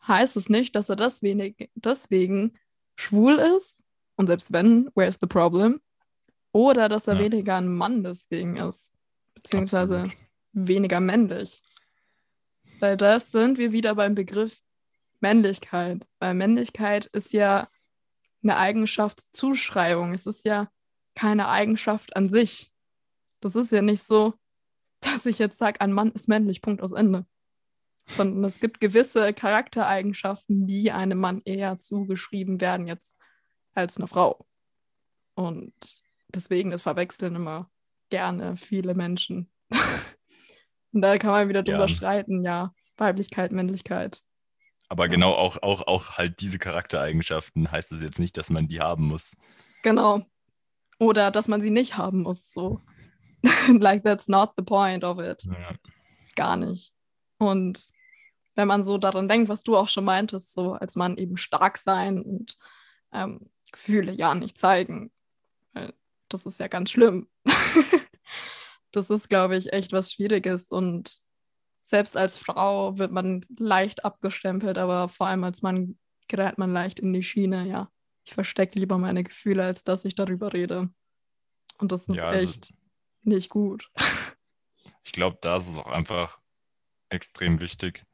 heißt 0.07 0.37
es 0.37 0.49
nicht, 0.49 0.75
dass 0.75 0.89
er 0.89 0.97
deswegen, 0.97 1.55
deswegen 1.75 2.59
schwul 2.97 3.35
ist. 3.35 3.83
Und 4.17 4.27
selbst 4.27 4.53
wenn, 4.53 4.91
where's 4.95 5.19
the 5.21 5.27
problem? 5.27 5.81
Oder 6.53 6.89
dass 6.89 7.07
er 7.07 7.15
ja. 7.15 7.21
weniger 7.21 7.57
ein 7.57 7.69
Mann 7.69 8.03
deswegen 8.03 8.57
ist. 8.57 8.95
Beziehungsweise 9.35 10.01
Absolut. 10.01 10.17
weniger 10.53 11.01
männlich. 11.01 11.63
Weil 12.81 12.97
das 12.97 13.31
sind 13.31 13.59
wir 13.59 13.73
wieder 13.73 13.95
beim 13.95 14.15
Begriff 14.15 14.61
Männlichkeit. 15.21 16.07
Weil 16.19 16.35
Männlichkeit 16.35 17.07
ist 17.07 17.33
ja 17.33 17.69
eine 18.43 18.57
Eigenschaftszuschreibung. 18.57 20.15
Es 20.15 20.27
ist 20.27 20.45
ja 20.45 20.71
keine 21.15 21.49
Eigenschaft 21.49 22.17
an 22.17 22.29
sich. 22.29 22.73
Das 23.41 23.55
ist 23.55 23.73
ja 23.73 23.83
nicht 23.83 24.07
so, 24.07 24.35
dass 25.01 25.27
ich 25.27 25.39
jetzt 25.39 25.59
sage, 25.59 25.81
ein 25.81 25.93
Mann 25.93 26.13
ist 26.13 26.29
männlich, 26.29 26.63
Punkt 26.63 26.83
aus 26.83 26.93
Ende 26.93 27.27
sondern 28.11 28.45
es 28.45 28.61
gibt 28.61 28.81
gewisse 28.81 29.33
Charaktereigenschaften, 29.33 30.67
die 30.67 30.93
einem 30.93 31.19
Mann 31.19 31.43
eher 31.45 31.79
zugeschrieben 31.79 32.61
werden 32.61 32.87
jetzt 32.87 33.19
als 33.75 33.97
eine 33.97 34.07
Frau. 34.07 34.47
Und 35.35 35.75
deswegen 36.29 36.71
das 36.71 36.83
verwechseln 36.83 37.37
immer 37.37 37.71
gerne 38.11 38.57
viele 38.57 38.95
Menschen. 38.95 39.51
Und 40.93 41.03
da 41.03 41.19
kann 41.19 41.31
man 41.31 41.49
wieder 41.49 41.63
drüber 41.63 41.87
ja. 41.87 41.89
streiten, 41.89 42.43
ja, 42.43 42.71
Weiblichkeit, 42.97 43.53
Männlichkeit. 43.53 44.23
Aber 44.89 45.05
ja. 45.05 45.11
genau 45.13 45.33
auch, 45.33 45.63
auch, 45.63 45.87
auch 45.87 46.19
halt 46.19 46.41
diese 46.41 46.59
Charaktereigenschaften 46.59 47.71
heißt 47.71 47.93
es 47.93 48.03
jetzt 48.03 48.19
nicht, 48.19 48.37
dass 48.37 48.51
man 48.51 48.67
die 48.67 48.81
haben 48.81 49.07
muss. 49.07 49.37
Genau. 49.83 50.27
Oder 50.99 51.31
dass 51.31 51.47
man 51.47 51.63
sie 51.63 51.71
nicht 51.71 51.97
haben 51.97 52.23
muss. 52.23 52.51
So. 52.53 52.81
like 53.69 54.03
that's 54.05 54.29
not 54.29 54.53
the 54.57 54.63
point 54.63 55.05
of 55.05 55.19
it. 55.19 55.45
Ja. 55.45 55.75
Gar 56.37 56.57
nicht. 56.57 56.93
Und 57.39 57.93
wenn 58.55 58.69
man 58.69 58.85
so 58.85 58.99
daran 58.99 59.29
denkt, 59.29 59.49
was 59.49 59.63
du 59.63 59.77
auch 59.77 59.89
schon 59.89 60.05
meintest, 60.05 60.53
so 60.53 60.75
als 60.75 60.97
Mann 60.97 61.17
eben 61.17 61.37
stark 61.37 61.79
sein 61.79 62.23
und 62.23 62.59
ähm, 63.13 63.51
Gefühle 63.73 64.13
ja 64.13 64.35
nicht 64.35 64.59
zeigen, 64.59 65.11
weil 65.73 65.95
das 66.29 66.47
ist 66.47 66.61
ja 66.61 66.69
ganz 66.69 66.91
schlimm. 66.91 67.29
das 68.93 69.11
ist, 69.11 69.29
glaube 69.29 69.57
ich, 69.57 69.73
echt 69.73 69.93
was 69.93 70.13
Schwieriges 70.13 70.69
und 70.69 71.21
selbst 71.83 72.17
als 72.17 72.37
Frau 72.37 72.99
wird 72.99 73.11
man 73.11 73.41
leicht 73.59 74.05
abgestempelt, 74.05 74.79
aber 74.79 75.09
vor 75.09 75.27
allem 75.27 75.45
als 75.45 75.63
Mann 75.63 75.99
gerät 76.29 76.59
man 76.59 76.73
leicht 76.73 77.01
in 77.01 77.13
die 77.13 77.23
Schiene, 77.23 77.67
ja. 77.67 77.91
Ich 78.25 78.35
verstecke 78.35 78.79
lieber 78.79 78.99
meine 78.99 79.25
Gefühle, 79.25 79.65
als 79.65 79.83
dass 79.83 80.05
ich 80.05 80.15
darüber 80.15 80.53
rede. 80.53 80.91
Und 81.79 81.91
das 81.91 82.03
ist 82.03 82.17
ja, 82.17 82.29
also 82.29 82.47
echt 82.47 82.73
nicht 83.23 83.49
gut. 83.49 83.91
Ich 85.03 85.13
glaube, 85.13 85.39
da 85.41 85.57
ist 85.57 85.69
es 85.69 85.77
auch 85.77 85.91
einfach 85.91 86.39
extrem 87.09 87.61
wichtig. 87.61 88.05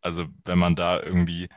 Also, 0.00 0.28
wenn 0.44 0.58
man 0.58 0.74
da 0.74 1.02
irgendwie 1.02 1.50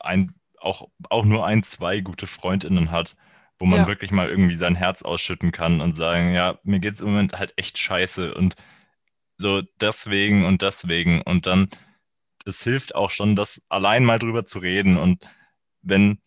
ein, 0.00 0.34
auch, 0.58 0.90
auch 1.08 1.24
nur 1.24 1.46
ein, 1.46 1.62
zwei 1.62 2.00
gute 2.00 2.26
Freundinnen 2.26 2.90
hat, 2.90 3.16
wo 3.58 3.66
man 3.66 3.80
ja. 3.80 3.86
wirklich 3.86 4.10
mal 4.10 4.28
irgendwie 4.28 4.56
sein 4.56 4.74
Herz 4.76 5.02
ausschütten 5.02 5.50
kann 5.50 5.80
und 5.80 5.92
sagen, 5.92 6.34
ja, 6.34 6.58
mir 6.62 6.78
geht 6.78 6.94
es 6.94 7.00
im 7.00 7.08
Moment 7.08 7.38
halt 7.38 7.54
echt 7.56 7.78
scheiße 7.78 8.34
und 8.34 8.54
so 9.36 9.62
deswegen 9.80 10.44
und 10.44 10.62
deswegen. 10.62 11.22
Und 11.22 11.46
dann, 11.46 11.68
es 12.44 12.62
hilft 12.62 12.94
auch 12.94 13.10
schon, 13.10 13.36
das 13.36 13.64
allein 13.68 14.04
mal 14.04 14.18
drüber 14.18 14.44
zu 14.44 14.58
reden. 14.58 14.96
Und 14.96 15.28
wenn 15.82 16.20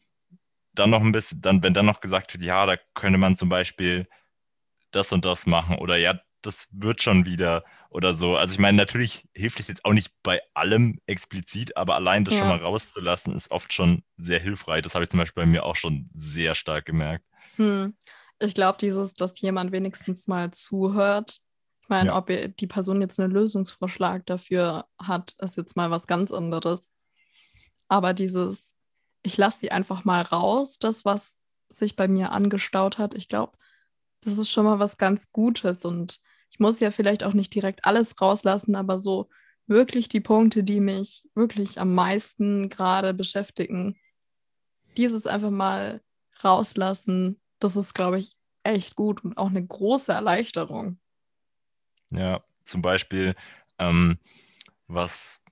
dann 0.73 0.89
noch 0.89 1.01
ein 1.01 1.11
bisschen, 1.11 1.41
dann, 1.41 1.63
wenn 1.63 1.73
dann 1.73 1.85
noch 1.85 2.01
gesagt 2.01 2.33
wird, 2.33 2.43
ja, 2.43 2.65
da 2.65 2.77
könnte 2.93 3.17
man 3.17 3.35
zum 3.35 3.49
Beispiel 3.49 4.07
das 4.91 5.11
und 5.11 5.25
das 5.25 5.45
machen 5.45 5.77
oder 5.77 5.97
ja, 5.97 6.19
das 6.41 6.69
wird 6.71 7.01
schon 7.01 7.25
wieder 7.25 7.63
oder 7.89 8.13
so. 8.13 8.35
Also 8.35 8.53
ich 8.53 8.59
meine, 8.59 8.77
natürlich 8.77 9.27
hilft 9.33 9.59
es 9.59 9.67
jetzt 9.67 9.85
auch 9.85 9.93
nicht 9.93 10.11
bei 10.23 10.41
allem 10.53 10.99
explizit, 11.05 11.75
aber 11.77 11.95
allein 11.95 12.25
das 12.25 12.33
ja. 12.33 12.39
schon 12.39 12.49
mal 12.49 12.57
rauszulassen, 12.57 13.35
ist 13.35 13.51
oft 13.51 13.73
schon 13.73 14.03
sehr 14.17 14.39
hilfreich. 14.39 14.81
Das 14.81 14.95
habe 14.95 15.03
ich 15.03 15.09
zum 15.09 15.19
Beispiel 15.19 15.43
bei 15.43 15.47
mir 15.47 15.65
auch 15.65 15.75
schon 15.75 16.09
sehr 16.13 16.55
stark 16.55 16.85
gemerkt. 16.85 17.25
Hm. 17.57 17.95
Ich 18.39 18.55
glaube, 18.55 18.77
dieses, 18.79 19.13
dass 19.13 19.39
jemand 19.41 19.71
wenigstens 19.71 20.27
mal 20.27 20.51
zuhört. 20.51 21.41
Ich 21.83 21.89
meine, 21.89 22.09
ja. 22.09 22.17
ob 22.17 22.27
die 22.27 22.67
Person 22.67 23.01
jetzt 23.01 23.19
einen 23.19 23.31
Lösungsvorschlag 23.31 24.25
dafür 24.25 24.85
hat, 24.99 25.35
ist 25.39 25.57
jetzt 25.57 25.75
mal 25.75 25.91
was 25.91 26.07
ganz 26.07 26.31
anderes. 26.31 26.93
Aber 27.87 28.13
dieses, 28.13 28.73
ich 29.21 29.37
lasse 29.37 29.59
sie 29.59 29.71
einfach 29.71 30.05
mal 30.05 30.21
raus, 30.21 30.79
das, 30.79 31.05
was 31.05 31.37
sich 31.69 31.95
bei 31.95 32.07
mir 32.07 32.31
angestaut 32.31 32.97
hat, 32.97 33.13
ich 33.13 33.27
glaube, 33.27 33.57
das 34.21 34.37
ist 34.37 34.49
schon 34.49 34.65
mal 34.65 34.79
was 34.79 34.97
ganz 34.97 35.31
Gutes 35.31 35.85
und 35.85 36.21
ich 36.49 36.59
muss 36.59 36.79
ja 36.79 36.91
vielleicht 36.91 37.23
auch 37.23 37.33
nicht 37.33 37.53
direkt 37.53 37.85
alles 37.85 38.19
rauslassen, 38.21 38.75
aber 38.75 38.99
so 38.99 39.29
wirklich 39.67 40.09
die 40.09 40.19
Punkte, 40.19 40.63
die 40.63 40.79
mich 40.79 41.27
wirklich 41.33 41.79
am 41.79 41.95
meisten 41.95 42.69
gerade 42.69 43.13
beschäftigen, 43.13 43.97
dieses 44.97 45.27
einfach 45.27 45.49
mal 45.49 46.01
rauslassen, 46.43 47.39
das 47.59 47.75
ist, 47.75 47.93
glaube 47.93 48.19
ich, 48.19 48.35
echt 48.63 48.95
gut 48.95 49.23
und 49.23 49.37
auch 49.37 49.49
eine 49.49 49.65
große 49.65 50.11
Erleichterung. 50.11 50.99
Ja, 52.11 52.43
zum 52.65 52.81
Beispiel, 52.81 53.35
ähm, 53.79 54.19
was 54.87 55.43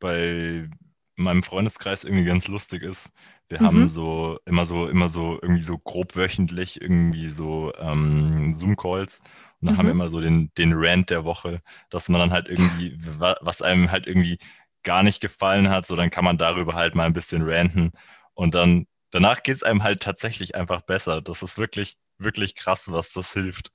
bei 0.00 0.68
meinem 1.14 1.42
Freundeskreis 1.42 2.04
irgendwie 2.04 2.24
ganz 2.24 2.48
lustig 2.48 2.82
ist, 2.82 3.12
wir 3.48 3.60
mhm. 3.60 3.66
haben 3.66 3.88
so 3.88 4.38
immer 4.46 4.64
so, 4.64 4.88
immer 4.88 5.08
so 5.08 5.38
irgendwie 5.42 5.62
so 5.62 5.78
grob 5.78 6.16
wöchentlich 6.16 6.80
irgendwie 6.80 7.28
so 7.28 7.72
ähm, 7.78 8.54
Zoom-Calls 8.54 9.20
und 9.60 9.66
dann 9.66 9.74
mhm. 9.74 9.78
haben 9.78 9.86
wir 9.86 9.94
mhm. 9.94 10.00
immer 10.00 10.10
so 10.10 10.20
den, 10.20 10.50
den 10.58 10.72
Rant 10.74 11.10
der 11.10 11.24
Woche, 11.24 11.60
dass 11.90 12.08
man 12.08 12.20
dann 12.20 12.32
halt 12.32 12.48
irgendwie, 12.48 12.96
was 13.18 13.62
einem 13.62 13.90
halt 13.90 14.06
irgendwie 14.06 14.38
gar 14.82 15.02
nicht 15.02 15.20
gefallen 15.20 15.68
hat, 15.68 15.86
so 15.86 15.94
dann 15.94 16.10
kann 16.10 16.24
man 16.24 16.38
darüber 16.38 16.74
halt 16.74 16.94
mal 16.94 17.06
ein 17.06 17.12
bisschen 17.12 17.48
ranten. 17.48 17.92
Und 18.34 18.54
dann 18.54 18.86
danach 19.12 19.42
geht 19.42 19.56
es 19.56 19.62
einem 19.62 19.84
halt 19.84 20.02
tatsächlich 20.02 20.56
einfach 20.56 20.80
besser. 20.82 21.22
Das 21.22 21.42
ist 21.42 21.58
wirklich, 21.58 21.96
wirklich 22.18 22.56
krass, 22.56 22.90
was 22.90 23.12
das 23.12 23.32
hilft. 23.32 23.70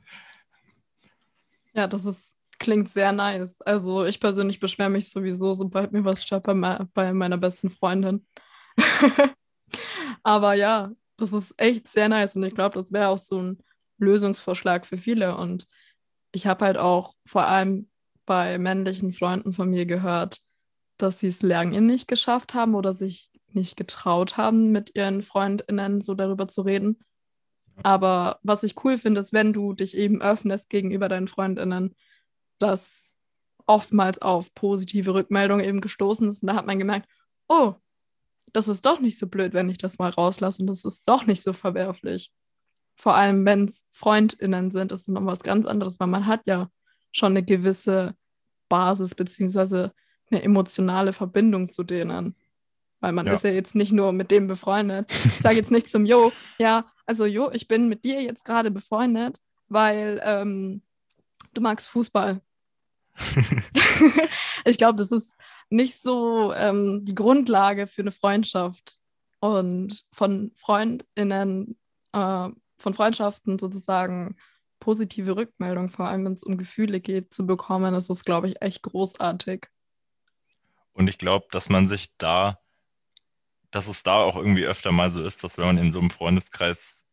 Ja, 1.74 1.88
das 1.88 2.06
ist, 2.06 2.36
klingt 2.60 2.92
sehr 2.92 3.14
nice. 3.14 3.62
Also 3.62 4.04
ich 4.04 4.20
persönlich 4.20 4.60
beschwere 4.60 4.90
mich 4.90 5.10
sowieso, 5.10 5.54
sobald 5.54 5.94
mir 5.94 6.04
was 6.04 6.24
stört 6.24 6.44
bei, 6.44 6.80
bei 6.94 7.14
meiner 7.14 7.38
besten 7.38 7.70
Freundin. 7.70 8.26
Aber 10.24 10.54
ja, 10.54 10.92
das 11.18 11.34
ist 11.34 11.54
echt 11.58 11.88
sehr 11.88 12.10
nice 12.10 12.36
und 12.36 12.44
ich 12.44 12.54
glaube, 12.54 12.80
das 12.80 12.92
wäre 12.92 13.10
auch 13.10 13.18
so 13.18 13.40
ein 13.40 13.64
Lösungsvorschlag 13.98 14.86
für 14.86 14.98
viele. 14.98 15.36
Und 15.38 15.68
ich 16.32 16.48
habe 16.48 16.66
halt 16.66 16.78
auch 16.78 17.16
vor 17.26 17.48
allem 17.48 17.90
bei 18.26 18.58
männlichen 18.58 19.14
Freunden 19.14 19.54
von 19.54 19.70
mir 19.70 19.86
gehört, 19.86 20.42
dass 20.98 21.20
sie 21.20 21.28
es 21.28 21.42
lange 21.42 21.82
nicht 21.82 22.08
geschafft 22.08 22.54
haben 22.54 22.76
oder 22.76 22.94
sich 22.94 23.32
nicht 23.54 23.78
getraut 23.78 24.38
haben, 24.38 24.72
mit 24.72 24.96
ihren 24.96 25.22
FreundInnen 25.22 26.02
so 26.02 26.14
darüber 26.14 26.48
zu 26.48 26.62
reden. 26.62 27.00
Aber 27.84 28.40
was 28.44 28.64
ich 28.64 28.84
cool 28.84 28.98
finde, 28.98 29.22
ist, 29.22 29.34
wenn 29.34 29.54
du 29.54 29.74
dich 29.74 29.96
eben 29.96 30.22
öffnest 30.22 30.70
gegenüber 30.70 31.10
deinen 31.10 31.28
FreundInnen, 31.28 31.96
dass 32.60 33.06
oftmals 33.68 34.22
auf 34.22 34.54
positive 34.54 35.14
Rückmeldungen 35.14 35.66
eben 35.66 35.82
gestoßen 35.82 36.28
ist. 36.28 36.42
Und 36.42 36.48
da 36.48 36.56
hat 36.56 36.66
man 36.66 36.80
gemerkt, 36.80 37.08
oh, 37.48 37.76
das 38.54 38.68
ist 38.68 38.86
doch 38.86 39.00
nicht 39.00 39.20
so 39.20 39.28
blöd, 39.28 39.54
wenn 39.54 39.70
ich 39.70 39.78
das 39.78 40.00
mal 40.00 40.10
rauslasse 40.10 40.62
und 40.62 40.68
das 40.68 40.86
ist 40.86 41.08
doch 41.08 41.26
nicht 41.26 41.42
so 41.42 41.54
verwerflich 41.54 42.32
vor 42.98 43.16
allem 43.16 43.46
wenn 43.46 43.66
es 43.66 43.86
FreundInnen 43.92 44.72
sind, 44.72 44.92
ist 44.92 45.02
es 45.02 45.08
noch 45.08 45.26
was 45.26 45.44
ganz 45.44 45.66
anderes, 45.66 46.00
weil 46.00 46.08
man 46.08 46.26
hat 46.26 46.48
ja 46.48 46.70
schon 47.12 47.34
eine 47.34 47.44
gewisse 47.44 48.16
Basis 48.70 49.14
beziehungsweise 49.14 49.94
eine 50.30 50.42
emotionale 50.42 51.14
Verbindung 51.14 51.70
zu 51.70 51.84
denen. 51.84 52.36
Weil 53.00 53.14
man 53.14 53.28
ja. 53.28 53.34
ist 53.34 53.44
ja 53.44 53.52
jetzt 53.52 53.76
nicht 53.76 53.92
nur 53.92 54.12
mit 54.12 54.32
dem 54.32 54.48
befreundet. 54.48 55.14
Ich 55.26 55.40
sage 55.40 55.56
jetzt 55.56 55.72
nicht 55.72 55.88
zum 55.88 56.06
Jo, 56.06 56.32
ja, 56.58 56.86
also 57.06 57.26
Jo, 57.26 57.52
ich 57.54 57.68
bin 57.68 57.88
mit 57.88 58.04
dir 58.04 58.22
jetzt 58.22 58.44
gerade 58.44 58.72
befreundet, 58.72 59.42
weil 59.70 60.20
ähm, 60.24 60.82
du 61.54 61.62
magst 61.62 61.88
Fußball. 61.90 62.42
ich 64.66 64.78
glaube, 64.80 64.98
das 64.98 65.12
ist 65.12 65.38
nicht 65.70 66.02
so 66.02 66.54
ähm, 66.54 67.06
die 67.06 67.16
Grundlage 67.16 67.88
für 67.88 68.02
eine 68.02 68.12
Freundschaft. 68.12 69.00
Und 69.40 70.06
von 70.12 70.52
FreundInnen 70.56 71.78
äh, 72.14 72.50
von 72.78 72.94
Freundschaften 72.94 73.60
sozusagen 73.60 74.36
positive 74.80 75.36
Rückmeldung, 75.36 75.90
vor 75.90 76.08
allem 76.08 76.26
wenn 76.26 76.34
es 76.34 76.44
um 76.44 76.58
Gefühle 76.58 77.00
geht, 77.00 77.34
zu 77.34 77.46
bekommen, 77.46 77.94
das 77.94 78.10
ist, 78.10 78.26
glaube 78.26 78.48
ich, 78.48 78.62
echt 78.62 78.84
großartig. 78.84 79.68
Und 80.94 81.08
ich 81.08 81.18
glaube, 81.18 81.48
dass 81.52 81.70
man 81.70 81.88
sich 81.88 82.16
da, 82.18 82.60
dass 83.72 83.88
es 83.88 84.04
da 84.04 84.18
auch 84.18 84.36
irgendwie 84.36 84.66
öfter 84.66 84.92
mal 84.92 85.10
so 85.10 85.22
ist, 85.22 85.44
dass 85.44 85.58
wenn 85.58 85.66
man 85.66 85.78
in 85.78 85.92
so 85.92 86.00
einem 86.00 86.10
Freundeskreis 86.10 87.04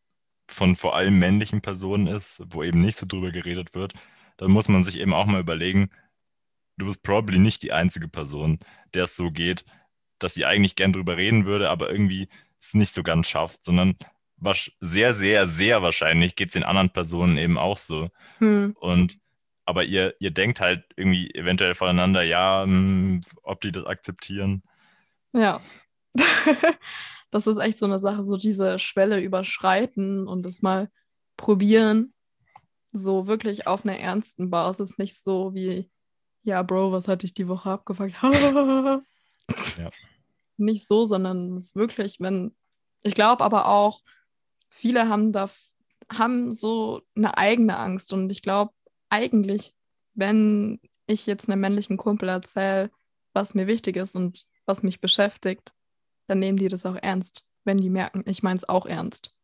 von 0.47 0.75
vor 0.75 0.95
allem 0.95 1.19
männlichen 1.19 1.61
Personen 1.61 2.07
ist, 2.07 2.41
wo 2.47 2.63
eben 2.63 2.81
nicht 2.81 2.97
so 2.97 3.05
drüber 3.05 3.31
geredet 3.31 3.73
wird, 3.73 3.93
dann 4.37 4.51
muss 4.51 4.69
man 4.69 4.83
sich 4.83 4.99
eben 4.99 5.13
auch 5.13 5.25
mal 5.25 5.41
überlegen, 5.41 5.89
du 6.77 6.85
bist 6.85 7.03
probably 7.03 7.39
nicht 7.39 7.63
die 7.63 7.71
einzige 7.71 8.07
Person, 8.07 8.59
der 8.93 9.05
es 9.05 9.15
so 9.15 9.31
geht, 9.31 9.63
dass 10.19 10.33
sie 10.33 10.45
eigentlich 10.45 10.75
gern 10.75 10.93
drüber 10.93 11.17
reden 11.17 11.45
würde, 11.45 11.69
aber 11.69 11.89
irgendwie 11.89 12.29
es 12.59 12.73
nicht 12.73 12.93
so 12.93 13.03
ganz 13.03 13.27
schafft, 13.27 13.63
sondern 13.63 13.95
sehr, 14.79 15.13
sehr, 15.13 15.47
sehr 15.47 15.81
wahrscheinlich 15.81 16.35
geht 16.35 16.47
es 16.49 16.53
den 16.53 16.63
anderen 16.63 16.91
Personen 16.91 17.37
eben 17.37 17.57
auch 17.57 17.77
so. 17.77 18.09
Hm. 18.39 18.75
Und 18.79 19.17
aber 19.65 19.83
ihr, 19.83 20.15
ihr 20.19 20.31
denkt 20.31 20.61
halt 20.61 20.83
irgendwie 20.95 21.33
eventuell 21.33 21.73
voneinander, 21.73 22.21
ja, 22.21 22.63
hm, 22.63 23.21
ob 23.41 23.61
die 23.61 23.71
das 23.71 23.85
akzeptieren. 23.85 24.61
Ja. 25.33 25.59
das 27.31 27.47
ist 27.47 27.57
echt 27.57 27.79
so 27.79 27.85
eine 27.85 27.99
Sache, 27.99 28.23
so 28.23 28.37
diese 28.37 28.77
Schwelle 28.77 29.19
überschreiten 29.19 30.27
und 30.27 30.45
das 30.45 30.61
mal 30.61 30.89
probieren, 31.35 32.13
so 32.91 33.27
wirklich 33.27 33.67
auf 33.67 33.83
einer 33.83 33.99
ernsten 33.99 34.49
Basis, 34.49 34.97
nicht 34.97 35.21
so 35.21 35.53
wie, 35.55 35.89
ja, 36.45 36.61
Bro, 36.61 36.91
was 36.91 37.07
hatte 37.07 37.25
ich 37.25 37.33
die 37.33 37.47
Woche 37.47 37.71
abgefuckt? 37.71 38.13
ja. 38.21 39.89
Nicht 40.57 40.87
so, 40.87 41.05
sondern 41.05 41.55
es 41.55 41.65
ist 41.65 41.75
wirklich, 41.75 42.19
wenn, 42.19 42.55
ich 43.01 43.15
glaube 43.15 43.43
aber 43.43 43.67
auch, 43.67 44.03
viele 44.69 45.09
haben 45.09 45.33
da 45.33 45.49
haben 46.13 46.53
so 46.53 47.01
eine 47.15 47.35
eigene 47.39 47.77
Angst 47.77 48.13
und 48.13 48.29
ich 48.29 48.43
glaube 48.43 48.71
eigentlich, 49.09 49.73
wenn 50.13 50.79
ich 51.07 51.25
jetzt 51.25 51.49
einem 51.49 51.61
männlichen 51.61 51.97
Kumpel 51.97 52.29
erzähle, 52.29 52.91
was 53.33 53.55
mir 53.55 53.65
wichtig 53.65 53.95
ist 53.95 54.15
und 54.15 54.45
was 54.67 54.83
mich 54.83 55.01
beschäftigt, 55.01 55.73
dann 56.27 56.37
nehmen 56.37 56.59
die 56.59 56.67
das 56.67 56.85
auch 56.85 56.95
ernst, 57.01 57.43
wenn 57.63 57.79
die 57.79 57.89
merken, 57.89 58.23
ich 58.27 58.43
meine 58.43 58.57
es 58.57 58.69
auch 58.69 58.85
ernst. 58.85 59.35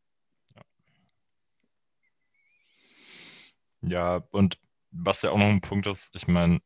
Ja, 3.81 4.17
und 4.29 4.59
was 4.91 5.23
ja 5.23 5.31
auch 5.31 5.37
noch 5.39 5.47
ein 5.47 5.61
Punkt 5.61 5.87
ist, 5.87 6.15
ich 6.15 6.27
meine, 6.27 6.61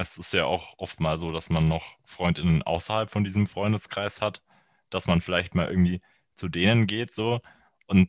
es 0.00 0.16
ist 0.16 0.32
ja 0.32 0.46
auch 0.46 0.74
oft 0.78 1.00
mal 1.00 1.18
so, 1.18 1.30
dass 1.30 1.50
man 1.50 1.68
noch 1.68 1.96
Freundinnen 2.04 2.62
außerhalb 2.62 3.10
von 3.10 3.22
diesem 3.22 3.46
Freundeskreis 3.46 4.20
hat, 4.20 4.42
dass 4.88 5.06
man 5.06 5.20
vielleicht 5.20 5.54
mal 5.54 5.68
irgendwie 5.68 6.00
zu 6.34 6.48
denen 6.48 6.86
geht 6.86 7.12
so 7.12 7.40
und 7.86 8.08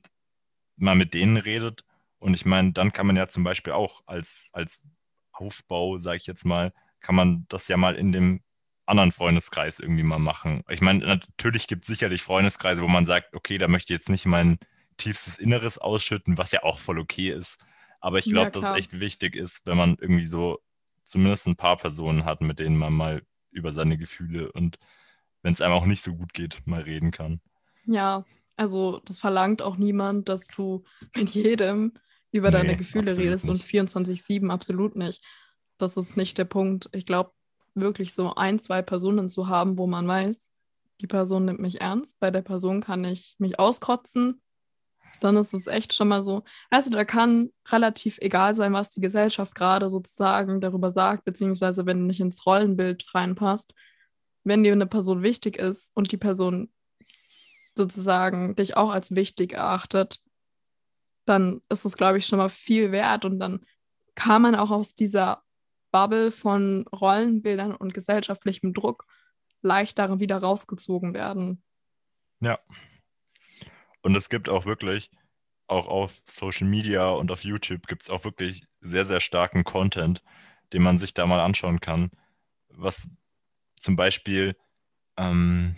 mal 0.78 0.96
mit 0.96 1.14
denen 1.14 1.38
redet. 1.38 1.84
Und 2.20 2.34
ich 2.34 2.46
meine, 2.46 2.72
dann 2.72 2.94
kann 2.94 3.08
man 3.08 3.18
ja 3.18 3.28
zum 3.28 3.44
Beispiel 3.44 3.74
auch 3.74 4.02
als, 4.06 4.48
als 4.54 4.84
Aufbau, 5.32 5.98
sage 5.98 6.18
ich 6.18 6.28
jetzt 6.28 6.46
mal, 6.46 6.74
kann 7.02 7.16
man 7.16 7.46
das 7.50 7.68
ja 7.68 7.78
mal 7.78 7.96
in 7.96 8.12
dem 8.12 8.42
anderen 8.86 9.12
Freundeskreis 9.12 9.80
irgendwie 9.80 10.04
mal 10.04 10.20
machen. 10.20 10.64
Ich 10.70 10.82
meine, 10.82 11.06
natürlich 11.06 11.68
gibt 11.68 11.84
es 11.84 11.88
sicherlich 11.88 12.22
Freundeskreise, 12.22 12.82
wo 12.82 12.88
man 12.88 13.06
sagt, 13.06 13.34
okay, 13.36 13.58
da 13.58 13.68
möchte 13.68 13.94
ich 13.94 14.00
jetzt 14.00 14.10
nicht 14.10 14.26
meinen 14.26 14.60
tiefstes 14.98 15.38
Inneres 15.38 15.78
ausschütten, 15.78 16.38
was 16.38 16.52
ja 16.52 16.64
auch 16.64 16.80
voll 16.80 17.00
okay 17.00 17.30
ist. 17.30 17.58
Aber 18.00 18.18
ich 18.18 18.26
glaube, 18.26 18.46
ja, 18.46 18.50
dass 18.52 18.66
es 18.66 18.78
echt 18.78 19.00
wichtig 19.00 19.36
ist, 19.36 19.66
wenn 19.66 19.78
man 19.78 19.98
irgendwie 20.00 20.26
so 20.26 20.60
zumindest 21.12 21.48
ein 21.48 21.56
paar 21.56 21.78
Personen 21.78 22.26
hat, 22.26 22.42
mit 22.42 22.60
denen 22.60 22.78
man 22.78 22.94
mal 22.94 23.22
über 23.52 23.72
seine 23.72 23.98
Gefühle 23.98 24.52
und 24.52 24.78
wenn 25.44 25.54
es 25.54 25.62
einem 25.62 25.74
auch 25.74 25.86
nicht 25.86 26.04
so 26.04 26.16
gut 26.16 26.34
geht, 26.34 26.62
mal 26.66 26.82
reden 26.82 27.12
kann. 27.12 27.42
Ja, 27.86 28.26
also 28.56 29.02
das 29.06 29.20
verlangt 29.20 29.62
auch 29.62 29.78
niemand, 29.78 30.30
dass 30.30 30.48
du 30.48 30.84
mit 31.16 31.30
jedem 31.32 31.94
über 32.32 32.50
nee, 32.50 32.58
deine 32.58 32.78
Gefühle 32.78 33.18
redest 33.18 33.46
nicht. 33.48 33.74
und 33.74 34.08
24-7 34.08 34.50
absolut 34.50 34.96
nicht. 34.96 35.24
Das 35.78 35.98
ist 35.98 36.16
nicht 36.16 36.38
der 36.38 36.46
Punkt. 36.46 36.90
Ich 36.94 37.06
glaube, 37.06 37.32
wirklich 37.74 38.14
so 38.14 38.36
ein, 38.36 38.60
zwei 38.60 38.82
Personen 38.82 39.30
zu 39.30 39.48
haben, 39.48 39.78
wo 39.78 39.88
man 39.88 40.08
weiß, 40.08 40.52
die 41.02 41.08
Person 41.08 41.46
nimmt 41.46 41.60
mich 41.60 41.82
ernst, 41.82 42.20
bei 42.20 42.30
der 42.30 42.44
Person 42.44 42.82
kann 42.82 43.04
ich 43.04 43.36
mich 43.40 43.60
auskotzen, 43.60 44.42
dann 45.24 45.38
ist 45.38 45.54
es 45.54 45.68
echt 45.68 45.94
schon 45.94 46.08
mal 46.08 46.24
so. 46.24 46.44
Also 46.70 46.90
da 46.90 47.06
kann 47.06 47.52
relativ 47.70 48.18
egal 48.22 48.56
sein, 48.56 48.74
was 48.74 48.90
die 48.90 49.02
Gesellschaft 49.02 49.56
gerade 49.56 49.90
sozusagen 49.90 50.62
darüber 50.62 50.92
sagt, 50.92 51.26
beziehungsweise 51.26 51.86
wenn 51.86 52.08
nicht 52.08 52.20
ins 52.20 52.46
Rollenbild 52.46 53.06
reinpasst. 53.14 53.74
Wenn 54.44 54.64
dir 54.64 54.74
eine 54.74 54.88
Person 54.88 55.22
wichtig 55.22 55.58
ist 55.58 55.96
und 55.96 56.12
die 56.12 56.18
Person 56.18 56.72
sozusagen 57.78 58.56
dich 58.56 58.76
auch 58.76 58.90
als 58.90 59.16
wichtig 59.16 59.54
erachtet, 59.54 60.22
dann 61.26 61.62
ist 61.70 61.86
es, 61.86 61.96
glaube 61.96 62.18
ich, 62.18 62.26
schon 62.26 62.40
mal 62.40 62.50
viel 62.50 62.92
wert 62.92 63.24
und 63.24 63.40
dann 63.40 63.64
kann 64.16 64.42
man 64.42 64.56
auch 64.56 64.72
aus 64.72 64.96
dieser 64.96 65.44
Bubble 65.92 66.32
von 66.32 66.86
Rollenbildern 66.88 67.76
und 67.76 67.94
gesellschaftlichem 67.94 68.74
Druck 68.74 69.06
leichter 69.62 70.20
wieder 70.20 70.40
rausgezogen 70.40 71.14
werden. 71.14 71.62
Ja. 72.40 72.60
Und 74.02 74.16
es 74.16 74.30
gibt 74.30 74.50
auch 74.50 74.66
wirklich, 74.66 75.12
auch 75.68 75.88
auf 75.88 76.22
Social 76.26 76.68
Media 76.68 77.10
und 77.10 77.32
auf 77.32 77.44
YouTube 77.44 77.88
gibt 77.88 78.04
es 78.04 78.10
auch 78.10 78.24
wirklich 78.24 78.66
sehr, 78.82 79.06
sehr 79.06 79.20
starken 79.20 79.64
Content, 79.64 80.22
den 80.74 80.82
man 80.82 80.98
sich 80.98 81.14
da 81.14 81.26
mal 81.26 81.40
anschauen 81.40 81.80
kann. 81.80 82.12
Was 82.70 83.10
zum 83.78 83.96
Beispiel, 83.96 84.56
ähm, 85.18 85.76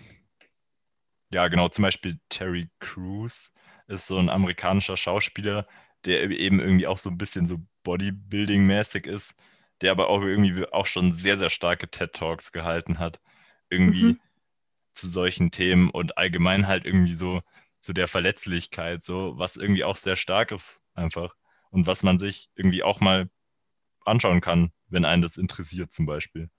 ja 1.32 1.48
genau, 1.48 1.68
zum 1.68 1.84
Beispiel 1.84 2.20
Terry 2.30 2.70
Crews 2.80 3.52
ist 3.88 4.08
so 4.08 4.18
ein 4.18 4.30
amerikanischer 4.30 4.98
Schauspieler, 4.98 5.68
der 6.06 6.30
eben 6.32 6.60
irgendwie 6.60 6.88
auch 6.88 6.98
so 6.98 7.10
ein 7.10 7.18
bisschen 7.18 7.46
so 7.46 7.58
Bodybuilding-mäßig 7.84 9.06
ist 9.06 9.36
der 9.84 9.92
aber 9.92 10.10
auch 10.10 10.22
irgendwie 10.22 10.66
auch 10.72 10.86
schon 10.86 11.14
sehr, 11.14 11.38
sehr 11.38 11.50
starke 11.50 11.90
TED-Talks 11.90 12.54
gehalten 12.54 13.00
hat. 13.00 13.20
Irgendwie 13.70 14.04
mhm. 14.04 14.20
zu 14.94 15.08
solchen 15.08 15.52
Themen 15.52 15.90
und 15.90 16.18
allgemein 16.18 16.68
halt 16.68 16.86
irgendwie 16.86 17.14
so 17.14 17.42
zu 17.84 17.94
der 17.94 18.08
Verletzlichkeit, 18.08 19.04
so 19.04 19.34
was 19.36 19.58
irgendwie 19.58 19.84
auch 19.84 19.98
sehr 19.98 20.16
stark 20.16 20.52
ist 20.52 20.82
einfach 20.94 21.36
und 21.70 21.86
was 21.86 22.02
man 22.02 22.18
sich 22.18 22.50
irgendwie 22.56 22.82
auch 22.82 23.02
mal 23.02 23.30
anschauen 24.06 24.40
kann, 24.40 24.72
wenn 24.88 25.06
einen 25.06 25.22
das 25.22 25.38
interessiert 25.38 25.92
zum 25.92 26.06
Beispiel. 26.06 26.50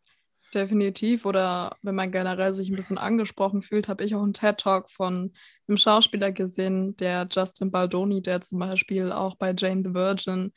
Definitiv. 0.52 1.24
Oder 1.24 1.76
wenn 1.82 1.94
man 1.94 2.12
generell 2.12 2.52
sich 2.52 2.68
ein 2.68 2.76
bisschen 2.76 2.98
angesprochen 2.98 3.62
fühlt, 3.62 3.88
habe 3.88 4.04
ich 4.04 4.14
auch 4.14 4.22
einen 4.22 4.34
TED-Talk 4.34 4.90
von 4.90 5.32
einem 5.66 5.78
Schauspieler 5.78 6.30
gesehen, 6.30 6.96
der 6.98 7.26
Justin 7.30 7.70
Baldoni, 7.70 8.20
der 8.22 8.42
zum 8.42 8.58
Beispiel 8.58 9.10
auch 9.10 9.36
bei 9.36 9.54
Jane 9.56 9.82
the 9.84 9.94
Virgin 9.94 10.52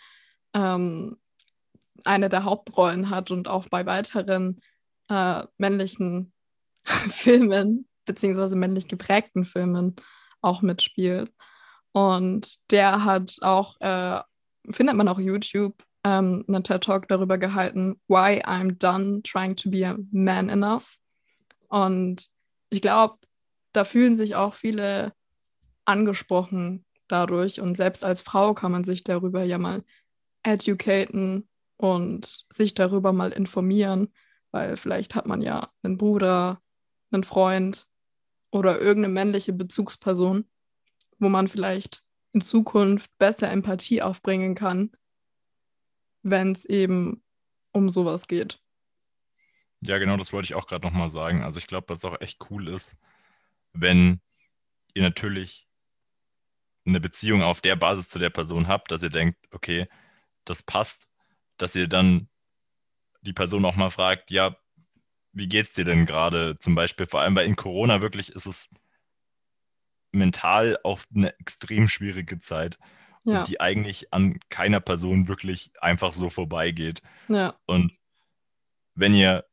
ähm, 0.54 1.18
eine 2.04 2.30
der 2.30 2.44
Hauptrollen 2.44 3.10
hat 3.10 3.32
und 3.32 3.48
auch 3.48 3.70
bei 3.70 3.86
weiteren 3.86 4.60
äh, 5.10 5.44
männlichen 5.58 6.34
Filmen, 6.84 7.88
beziehungsweise 8.06 8.56
männlich 8.56 8.88
geprägten 8.88 9.46
Filmen 9.46 9.96
auch 10.42 10.62
mitspielt. 10.62 11.32
Und 11.92 12.72
der 12.72 13.04
hat 13.04 13.38
auch, 13.42 13.80
äh, 13.82 14.22
findet 14.70 14.96
man 14.96 15.08
auch 15.08 15.20
YouTube, 15.20 15.84
ähm, 16.04 16.46
einen 16.48 16.64
TED 16.64 16.84
Talk 16.84 17.08
darüber 17.08 17.38
gehalten, 17.38 18.00
Why 18.08 18.44
I'm 18.46 18.78
Done 18.78 19.22
Trying 19.24 19.56
to 19.58 19.70
Be 19.70 19.88
a 19.88 19.98
Man 20.12 20.50
Enough. 20.50 20.98
Und 21.70 22.28
ich 22.70 22.82
glaube, 22.82 23.18
da 23.74 23.84
fühlen 23.84 24.16
sich 24.16 24.36
auch 24.36 24.54
viele 24.54 25.14
angesprochen 25.86 26.86
dadurch. 27.08 27.62
Und 27.62 27.76
selbst 27.78 28.04
als 28.04 28.22
Frau 28.22 28.54
kann 28.54 28.72
man 28.72 28.84
sich 28.84 29.04
darüber 29.04 29.44
ja 29.44 29.58
mal 29.58 29.84
educaten 30.44 31.48
und 31.78 32.46
sich 32.50 32.74
darüber 32.74 33.14
mal 33.14 33.32
informieren, 33.32 34.14
weil 34.52 34.78
vielleicht 34.78 35.16
hat 35.16 35.28
man 35.28 35.42
ja 35.42 35.70
einen 35.84 35.98
Bruder, 35.98 36.62
einen 37.12 37.24
Freund 37.24 37.88
oder 38.52 38.80
irgendeine 38.80 39.14
männliche 39.14 39.54
Bezugsperson, 39.54 40.46
wo 41.20 41.30
man 41.30 41.48
vielleicht 41.48 42.04
in 42.32 42.42
Zukunft 42.42 43.12
besser 43.18 43.52
Empathie 43.52 44.02
aufbringen 44.02 44.56
kann, 44.56 44.92
wenn 46.24 46.52
es 46.52 46.66
eben 46.66 47.24
um 47.72 47.90
sowas 47.90 48.28
geht. 48.28 48.60
Ja, 49.82 49.98
genau, 50.00 50.18
das 50.18 50.34
wollte 50.34 50.48
ich 50.48 50.56
auch 50.56 50.68
gerade 50.68 50.86
nochmal 50.86 51.10
sagen. 51.10 51.44
Also 51.44 51.60
ich 51.60 51.68
glaube, 51.68 51.90
was 51.90 52.04
auch 52.06 52.20
echt 52.20 52.40
cool 52.50 52.68
ist, 52.68 52.98
wenn 53.74 54.22
ihr 54.94 55.04
natürlich 55.04 55.68
eine 56.86 57.00
Beziehung 57.00 57.44
auf 57.44 57.62
der 57.62 57.76
Basis 57.76 58.10
zu 58.10 58.18
der 58.18 58.30
Person 58.30 58.68
habt, 58.68 58.92
dass 58.92 59.04
ihr 59.04 59.10
denkt, 59.10 59.38
okay, 59.52 59.88
das 60.46 60.64
passt 60.64 61.10
dass 61.58 61.76
ihr 61.76 61.88
dann 61.88 62.30
die 63.22 63.34
Person 63.34 63.66
auch 63.66 63.76
mal 63.76 63.90
fragt, 63.90 64.32
ja, 64.32 64.56
wie 65.38 65.48
geht's 65.48 65.74
dir 65.74 65.86
denn 65.86 66.06
gerade? 66.06 66.58
Zum 66.60 66.76
Beispiel, 66.76 67.08
vor 67.08 67.22
allem 67.22 67.36
bei 67.36 67.46
in 67.46 67.56
Corona 67.56 68.02
wirklich 68.02 68.32
ist 68.32 68.46
es 68.46 68.70
mental 70.12 70.80
auch 70.84 71.02
eine 71.14 71.38
extrem 71.40 71.88
schwierige 71.88 72.40
Zeit, 72.40 72.78
ja. 73.24 73.44
die 73.44 73.62
eigentlich 73.62 74.14
an 74.14 74.40
keiner 74.50 74.80
Person 74.80 75.28
wirklich 75.28 75.72
einfach 75.80 76.14
so 76.14 76.30
vorbeigeht. 76.30 77.02
Ja. 77.28 77.56
Und 77.66 77.94
wenn 78.96 79.14
ihr 79.14 79.46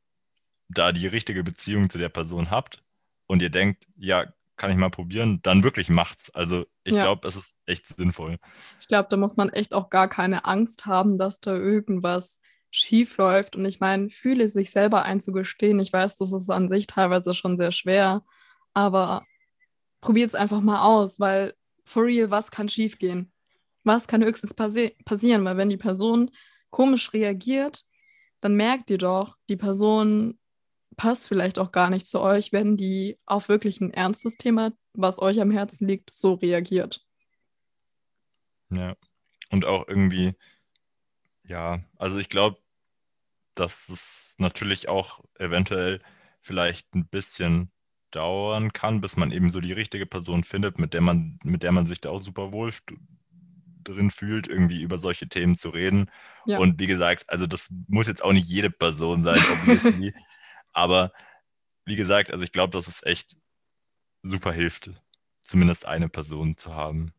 da 0.69 0.93
die 0.93 1.07
richtige 1.07 1.45
Beziehung 1.45 1.91
zu 1.91 1.99
der 1.99 2.09
Person 2.09 2.51
habt 2.51 2.83
und 3.27 3.43
ihr 3.43 3.51
denkt, 3.51 3.87
ja, 3.97 4.33
kann 4.57 4.71
ich 4.71 4.77
mal 4.77 4.91
probieren, 4.91 5.41
dann 5.43 5.65
wirklich 5.65 5.91
macht's. 5.91 6.31
Also 6.31 6.65
ich 6.85 6.95
ja. 6.95 7.03
glaube, 7.03 7.27
es 7.27 7.37
ist 7.37 7.59
echt 7.67 7.87
sinnvoll. 7.87 8.39
Ich 8.81 8.87
glaube, 8.89 9.09
da 9.11 9.17
muss 9.17 9.37
man 9.37 9.51
echt 9.51 9.75
auch 9.75 9.91
gar 9.91 10.09
keine 10.09 10.45
Angst 10.45 10.87
haben, 10.87 11.19
dass 11.19 11.41
da 11.41 11.55
irgendwas 11.55 12.39
schief 12.75 13.17
läuft. 13.19 13.55
Und 13.55 13.65
ich 13.67 13.79
meine, 13.79 14.09
fühle 14.11 14.49
sich 14.49 14.73
selber 14.73 15.05
einzugestehen. 15.05 15.79
Ich 15.79 15.93
weiß, 15.93 16.17
das 16.17 16.33
ist 16.33 16.51
an 16.51 16.69
sich 16.69 16.89
teilweise 16.89 17.35
schon 17.35 17.57
sehr 17.57 17.71
schwer, 17.71 18.25
aber 18.73 19.25
probiert 20.01 20.29
es 20.29 20.35
einfach 20.35 20.61
mal 20.61 20.83
aus, 20.83 21.21
weil 21.21 21.55
for 21.85 22.05
real, 22.05 22.31
was 22.31 22.51
kann 22.51 22.69
schief 22.69 22.99
gehen? 22.99 23.33
Was 23.85 24.09
kann 24.09 24.25
höchstens 24.25 24.55
passi 24.55 24.97
passieren? 25.05 25.45
Weil 25.45 25.57
wenn 25.57 25.71
die 25.71 25.77
Person 25.77 26.33
komisch 26.71 27.13
reagiert, 27.13 27.85
dann 28.41 28.57
merkt 28.57 28.91
ihr 28.91 28.99
doch, 28.99 29.37
die 29.49 29.57
Person 29.57 30.39
passt 30.97 31.29
vielleicht 31.29 31.61
auch 31.61 31.71
gar 31.71 31.91
nicht 31.91 32.07
zu 32.07 32.21
euch, 32.21 32.53
wenn 32.53 32.77
die 32.77 33.19
auf 33.25 33.49
wirklich 33.49 33.81
ein 33.81 33.93
ernstes 33.93 34.37
Thema, 34.37 34.73
was 34.95 35.21
euch 35.21 35.41
am 35.41 35.51
Herzen 35.53 35.87
liegt, 35.87 36.15
so 36.15 36.35
reagiert. 36.35 37.07
Ja, 38.71 38.97
und 39.51 39.65
auch 39.65 39.87
irgendwie, 39.87 40.35
ja, 41.45 41.85
also 41.97 42.19
ich 42.19 42.29
glaube, 42.29 42.59
dass 43.55 43.89
es 43.89 44.35
natürlich 44.39 44.89
auch 44.89 45.21
eventuell 45.39 46.01
vielleicht 46.41 46.95
ein 46.95 47.07
bisschen 47.07 47.71
dauern 48.11 48.73
kann, 48.73 49.01
bis 49.01 49.17
man 49.17 49.33
eben 49.33 49.51
so 49.51 49.61
die 49.61 49.73
richtige 49.73 50.07
Person 50.07 50.45
findet, 50.45 50.79
mit 50.79 50.95
der 50.95 51.01
man, 51.01 51.39
mit 51.43 51.63
der 51.63 51.73
man 51.73 51.87
sich 51.87 52.01
da 52.01 52.11
auch 52.11 52.23
super 52.23 52.53
wohl 52.53 52.73
drin 53.83 54.11
fühlt, 54.11 54.49
irgendwie 54.49 54.83
über 54.83 54.99
solche 54.99 55.29
Themen 55.29 55.57
zu 55.57 55.71
reden. 55.71 56.11
Ja. 56.47 56.59
Und 56.59 56.79
wie 56.79 56.87
gesagt, 56.87 57.29
also 57.29 57.47
das 57.47 57.71
muss 57.89 58.07
jetzt 58.07 58.23
auch 58.23 58.33
nicht 58.33 58.49
jede 58.49 58.71
Person 58.71 59.23
sein, 59.23 59.43
obviously. 59.53 60.15
Aber 60.73 61.13
wie 61.85 61.97
gesagt, 61.97 62.33
also 62.33 62.45
ich 62.45 62.53
glaube, 62.53 62.71
dass 62.71 62.89
es 62.89 63.03
echt 63.03 63.37
super 64.23 64.53
hilft, 64.53 64.91
zumindest 65.43 65.87
eine 65.87 66.09
Person 66.09 66.57
zu 66.57 66.75
haben. 66.75 67.13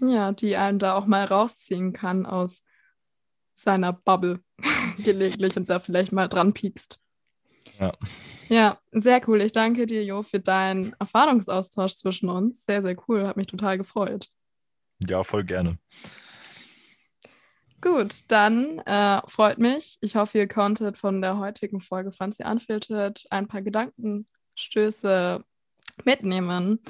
Ja, 0.00 0.32
die 0.32 0.56
einen 0.56 0.78
da 0.78 0.94
auch 0.94 1.06
mal 1.06 1.24
rausziehen 1.24 1.92
kann 1.92 2.26
aus 2.26 2.64
seiner 3.54 3.92
Bubble 3.94 4.40
gelegentlich 4.98 5.56
und 5.56 5.70
da 5.70 5.78
vielleicht 5.78 6.12
mal 6.12 6.28
dran 6.28 6.52
piekst. 6.52 7.02
Ja. 7.78 7.92
Ja, 8.48 8.78
sehr 8.92 9.20
cool. 9.28 9.40
Ich 9.42 9.52
danke 9.52 9.86
dir, 9.86 10.04
Jo, 10.04 10.22
für 10.22 10.40
deinen 10.40 10.94
Erfahrungsaustausch 10.98 11.96
zwischen 11.96 12.28
uns. 12.28 12.64
Sehr, 12.64 12.82
sehr 12.82 12.96
cool. 13.08 13.26
Hat 13.26 13.36
mich 13.36 13.48
total 13.48 13.76
gefreut. 13.76 14.30
Ja, 15.06 15.24
voll 15.24 15.44
gerne. 15.44 15.78
Gut, 17.80 18.24
dann 18.28 18.78
äh, 18.80 19.20
freut 19.26 19.58
mich. 19.58 19.98
Ich 20.00 20.16
hoffe, 20.16 20.38
ihr 20.38 20.48
konntet 20.48 20.96
von 20.96 21.20
der 21.20 21.38
heutigen 21.38 21.80
Folge 21.80 22.10
Franzi 22.12 22.44
Unfiltered 22.44 23.26
ein 23.30 23.46
paar 23.46 23.62
Gedankenstöße 23.62 25.44
mitnehmen. 26.04 26.80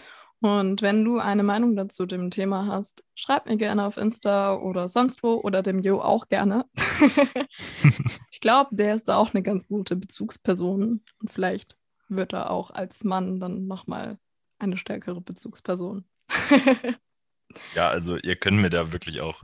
Und 0.46 0.80
wenn 0.80 1.04
du 1.04 1.18
eine 1.18 1.42
Meinung 1.42 1.74
dazu 1.74 2.06
dem 2.06 2.30
Thema 2.30 2.68
hast, 2.68 3.02
schreib 3.16 3.46
mir 3.46 3.56
gerne 3.56 3.84
auf 3.84 3.96
Insta 3.96 4.54
oder 4.54 4.88
sonst 4.88 5.24
wo 5.24 5.34
oder 5.34 5.60
dem 5.60 5.80
Jo 5.80 6.00
auch 6.00 6.26
gerne. 6.26 6.66
ich 8.30 8.40
glaube, 8.40 8.70
der 8.76 8.94
ist 8.94 9.08
da 9.08 9.16
auch 9.16 9.34
eine 9.34 9.42
ganz 9.42 9.66
gute 9.66 9.96
Bezugsperson. 9.96 11.02
Und 11.20 11.32
vielleicht 11.32 11.76
wird 12.08 12.32
er 12.32 12.52
auch 12.52 12.70
als 12.70 13.02
Mann 13.02 13.40
dann 13.40 13.66
nochmal 13.66 14.18
eine 14.60 14.78
stärkere 14.78 15.20
Bezugsperson. 15.20 16.04
Ja, 17.74 17.88
also 17.88 18.18
ihr 18.18 18.36
könnt 18.36 18.58
mir 18.58 18.68
da 18.68 18.92
wirklich 18.92 19.22
auch, 19.22 19.42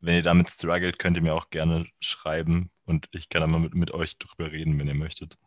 wenn 0.00 0.16
ihr 0.16 0.22
damit 0.22 0.50
struggelt, 0.50 0.98
könnt 0.98 1.16
ihr 1.16 1.22
mir 1.22 1.34
auch 1.34 1.48
gerne 1.48 1.86
schreiben 1.98 2.70
und 2.84 3.08
ich 3.12 3.30
kann 3.30 3.40
dann 3.40 3.50
mal 3.50 3.60
mit, 3.60 3.74
mit 3.74 3.92
euch 3.92 4.18
drüber 4.18 4.52
reden, 4.52 4.78
wenn 4.78 4.88
ihr 4.88 4.94
möchtet. 4.94 5.38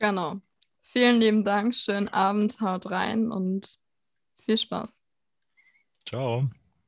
Genau. 0.00 0.42
Vielen 0.82 1.20
lieben 1.20 1.44
Dank, 1.44 1.74
schönen 1.74 2.08
Abend, 2.08 2.60
haut 2.60 2.90
rein 2.90 3.30
und 3.30 3.78
viel 4.44 4.56
Spaß. 4.58 5.02
Ciao. 6.06 6.48